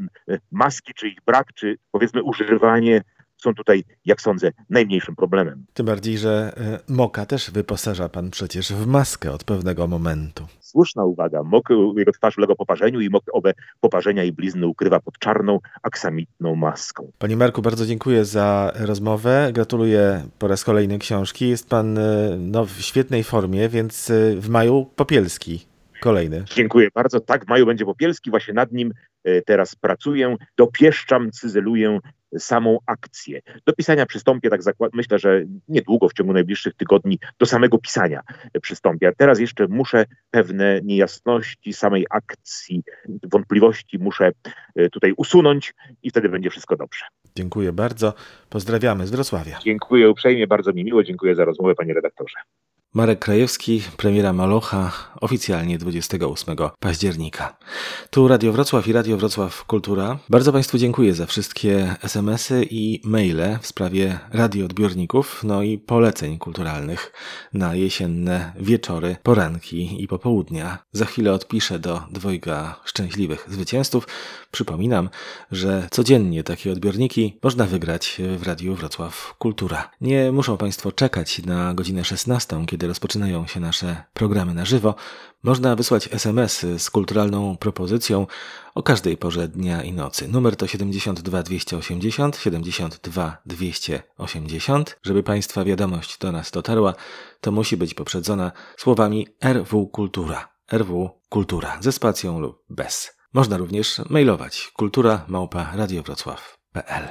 [0.52, 3.02] maski, czy ich brak, czy powiedzmy używanie
[3.47, 5.66] są tutaj, jak sądzę, najmniejszym problemem.
[5.74, 10.47] Tym bardziej, że e, Moka też wyposaża pan przecież w maskę od pewnego momentu.
[10.61, 11.42] Słuszna uwaga.
[11.42, 16.55] Mok, jego twarz ulega poparzeniu i Mok owe poparzenia i blizny ukrywa pod czarną, aksamitną
[16.57, 17.12] maską.
[17.18, 19.51] Panie Marku, bardzo dziękuję za rozmowę.
[19.53, 21.49] Gratuluję po raz kolejny książki.
[21.49, 25.66] Jest pan e, no, w świetnej formie, więc e, w maju Popielski.
[26.01, 26.44] Kolejny.
[26.55, 27.20] Dziękuję bardzo.
[27.20, 28.30] Tak, w maju będzie Popielski.
[28.30, 28.92] Właśnie nad nim
[29.47, 30.36] teraz pracuję.
[30.57, 31.99] Dopieszczam, cyzeluję
[32.39, 33.41] samą akcję.
[33.66, 38.20] Do pisania przystąpię, tak zakład, myślę, że niedługo, w ciągu najbliższych tygodni, do samego pisania
[38.62, 39.09] przystąpię.
[39.09, 42.82] A teraz jeszcze muszę pewne niejasności samej akcji,
[43.22, 44.32] wątpliwości muszę
[44.76, 47.05] e, tutaj usunąć i wtedy będzie wszystko dobrze.
[47.37, 48.14] Dziękuję bardzo.
[48.51, 49.59] Pozdrawiamy z Wrocławia.
[49.64, 51.05] Dziękuję uprzejmie, bardzo mi miło.
[51.05, 52.37] Dziękuję za rozmowę, panie redaktorze.
[52.97, 57.57] Marek Krajewski, premiera Malocha, oficjalnie 28 października.
[58.11, 60.18] Tu Radio Wrocław i Radio Wrocław Kultura.
[60.28, 67.12] Bardzo Państwu dziękuję za wszystkie SMS-y i maile w sprawie radioodbiorników, no i poleceń kulturalnych
[67.53, 70.78] na jesienne wieczory, poranki i popołudnia.
[70.92, 74.09] Za chwilę odpiszę do dwojga szczęśliwych zwycięzców.
[74.57, 75.09] Przypominam,
[75.52, 79.90] że codziennie takie odbiorniki można wygrać w Radiu Wrocław Kultura.
[80.00, 84.94] Nie muszą Państwo czekać na godzinę 16, kiedy rozpoczynają się nasze programy na żywo.
[85.42, 88.26] Można wysłać SMS z kulturalną propozycją
[88.74, 90.28] o każdej porze dnia i nocy.
[90.28, 94.98] Numer to 72 280 72 280.
[95.02, 96.94] Żeby Państwa wiadomość do nas dotarła,
[97.40, 100.48] to musi być poprzedzona słowami RW Kultura.
[100.72, 103.15] RW Kultura ze spacją lub bez.
[103.37, 107.05] Można również mailować kultura małpa radiowrocław.pl.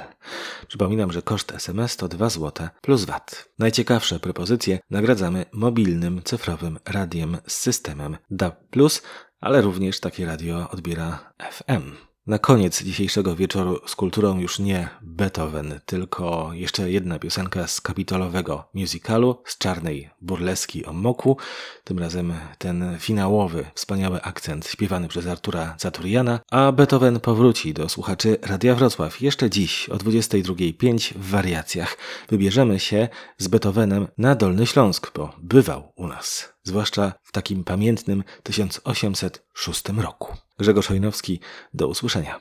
[0.68, 3.48] Przypominam, że koszt SMS to 2 zł plus VAT.
[3.58, 8.54] Najciekawsze propozycje nagradzamy mobilnym cyfrowym radiem z systemem DAB+,
[9.40, 11.92] ale również takie radio odbiera FM.
[12.26, 18.68] Na koniec dzisiejszego wieczoru z kulturą już nie Beethoven, tylko jeszcze jedna piosenka z kapitolowego
[18.74, 21.36] musicalu, z czarnej burleski o moku.
[21.84, 28.38] Tym razem ten finałowy, wspaniały akcent śpiewany przez Artura Zaturiana, a Beethoven powróci do słuchaczy
[28.42, 31.96] Radia Wrocław jeszcze dziś o 22.05 w wariacjach.
[32.28, 33.08] Wybierzemy się
[33.38, 40.36] z Beethovenem na Dolny Śląsk, bo bywał u nas, zwłaszcza w takim pamiętnym 1806 roku.
[40.58, 41.40] Grzegorz Hojnowski,
[41.74, 42.40] do usłyszenia.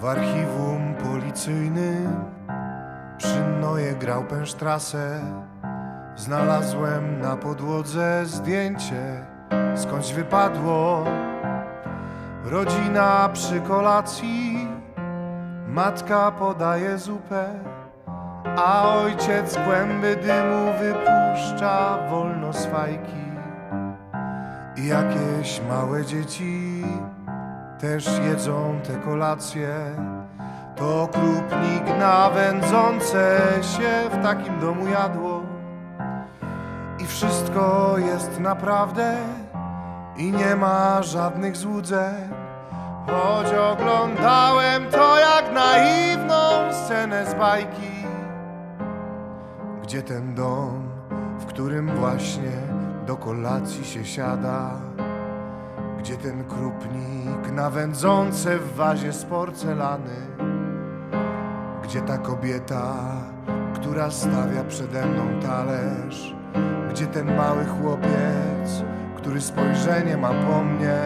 [0.00, 2.24] W archiwum policyjnym
[3.18, 5.20] przy Noje grał pęsztrasę.
[6.16, 9.33] Znalazłem na podłodze zdjęcie,
[9.76, 11.04] skądś wypadło
[12.44, 14.68] Rodzina przy kolacji,
[15.68, 17.44] matka podaje zupę,
[18.56, 23.24] a ojciec głęby dymu wypuszcza wolno swajki.
[24.76, 26.84] I jakieś małe dzieci
[27.78, 29.68] też jedzą te kolacje.
[30.76, 35.42] To krupnik na wędzące się w takim domu jadło.
[36.98, 39.16] I wszystko jest naprawdę
[40.16, 42.28] i nie ma żadnych złudzeń.
[43.06, 47.92] Choć oglądałem to jak naiwną scenę z bajki,
[49.82, 50.88] gdzie ten dom,
[51.38, 52.52] w którym właśnie
[53.06, 54.70] do kolacji się siada,
[55.98, 60.16] gdzie ten krupnik na wędzące w wazie z porcelany,
[61.82, 62.94] gdzie ta kobieta,
[63.74, 66.34] która stawia przede mną talerz,
[66.90, 68.84] gdzie ten mały chłopiec,
[69.24, 70.98] który spojrzenie ma po mnie.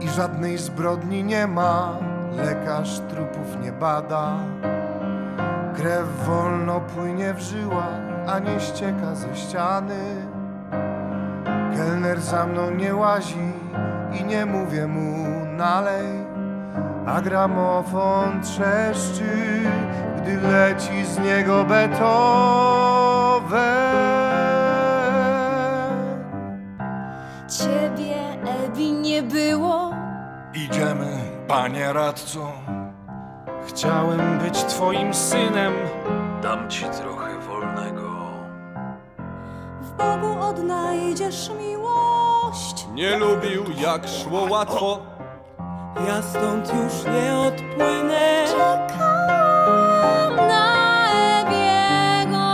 [0.00, 1.98] I żadnej zbrodni nie ma,
[2.36, 4.32] lekarz trupów nie bada.
[5.76, 10.26] Krew wolno płynie w żyłach, a nie ścieka ze ściany.
[11.76, 13.52] Kelner za mną nie łazi
[14.20, 16.06] i nie mówię mu nalej,
[17.06, 19.62] a gramofon trzeszczy,
[20.16, 22.34] gdy leci z niego Beethoven.
[29.14, 29.90] Nie było.
[30.54, 32.52] Idziemy, panie radco.
[33.66, 35.72] Chciałem być twoim synem.
[36.42, 38.10] Dam ci trochę wolnego.
[39.82, 42.86] W Bogu odnajdziesz miłość.
[42.94, 44.98] Nie lubił jak szło łatwo
[46.06, 51.06] Ja stąd już nie odpłynę Czekam na
[51.40, 52.46] Ebiego.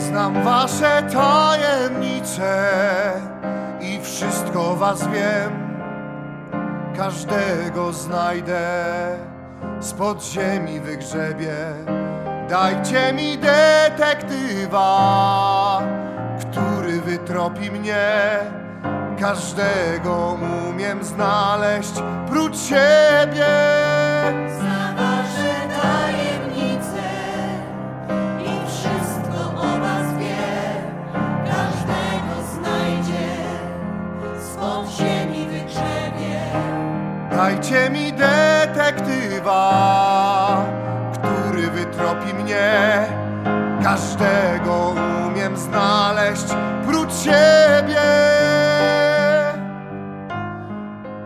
[0.00, 2.50] Znam wasze tajemnice
[4.20, 5.52] wszystko was wiem.
[6.96, 8.60] Każdego znajdę,
[9.80, 11.54] spod ziemi wygrzebie.
[12.48, 14.82] Dajcie mi detektywa,
[16.40, 18.38] który wytropi mnie.
[19.20, 20.38] Każdego
[20.70, 21.92] umiem znaleźć,
[22.30, 23.46] prócz siebie.
[37.40, 39.62] Dajcie mi detektywa,
[41.12, 43.06] który wytropi mnie.
[43.82, 44.94] Każdego
[45.26, 46.46] umiem znaleźć,
[46.86, 48.02] prócz siebie.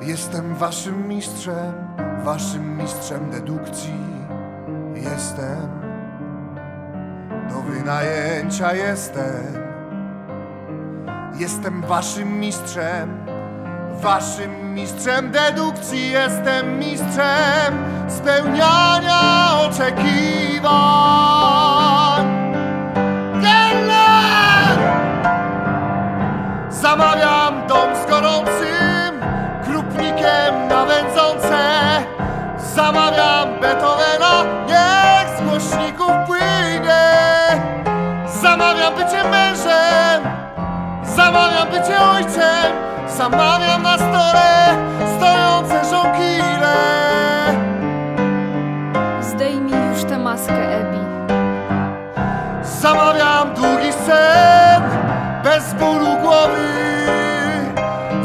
[0.01, 1.73] Jestem waszym mistrzem,
[2.25, 4.01] waszym mistrzem dedukcji.
[4.95, 5.69] Jestem
[7.51, 9.65] do wynajęcia jestem.
[11.39, 13.24] Jestem waszym mistrzem,
[14.01, 16.11] waszym mistrzem dedukcji.
[16.11, 20.65] Jestem mistrzem spełniania oczekiwań.
[23.43, 24.79] Keller!
[26.71, 29.21] Zamawiam dom z gorącym
[29.65, 31.59] krupnikiem na wędzące.
[32.75, 37.05] Zamawiam Beethovena, niech z głośników płynie.
[38.43, 40.23] Zamawiam bycie mężem,
[41.05, 42.94] zamawiam bycie ojcem.
[43.17, 44.77] Zamawiam na stole
[45.17, 46.77] stojące żonkile.
[49.21, 50.99] Zdejmij już tę maskę, Ebi.
[52.63, 54.83] Zamawiam długi sen
[55.45, 56.69] bez bólu głowy.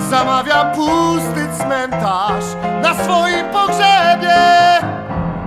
[0.09, 2.45] Zamawiam pusty cmentarz
[2.81, 4.39] na swoim pogrzebie.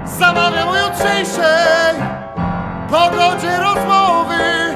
[0.04, 1.94] Zamawiam o jutrzejszej
[2.90, 4.71] pogodzie rozmowy.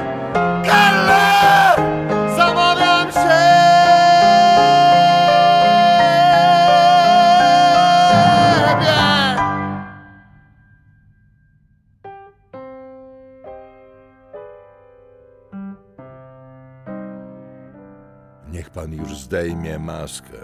[19.27, 20.37] Zdejmie maskę,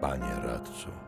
[0.00, 1.03] panie radco.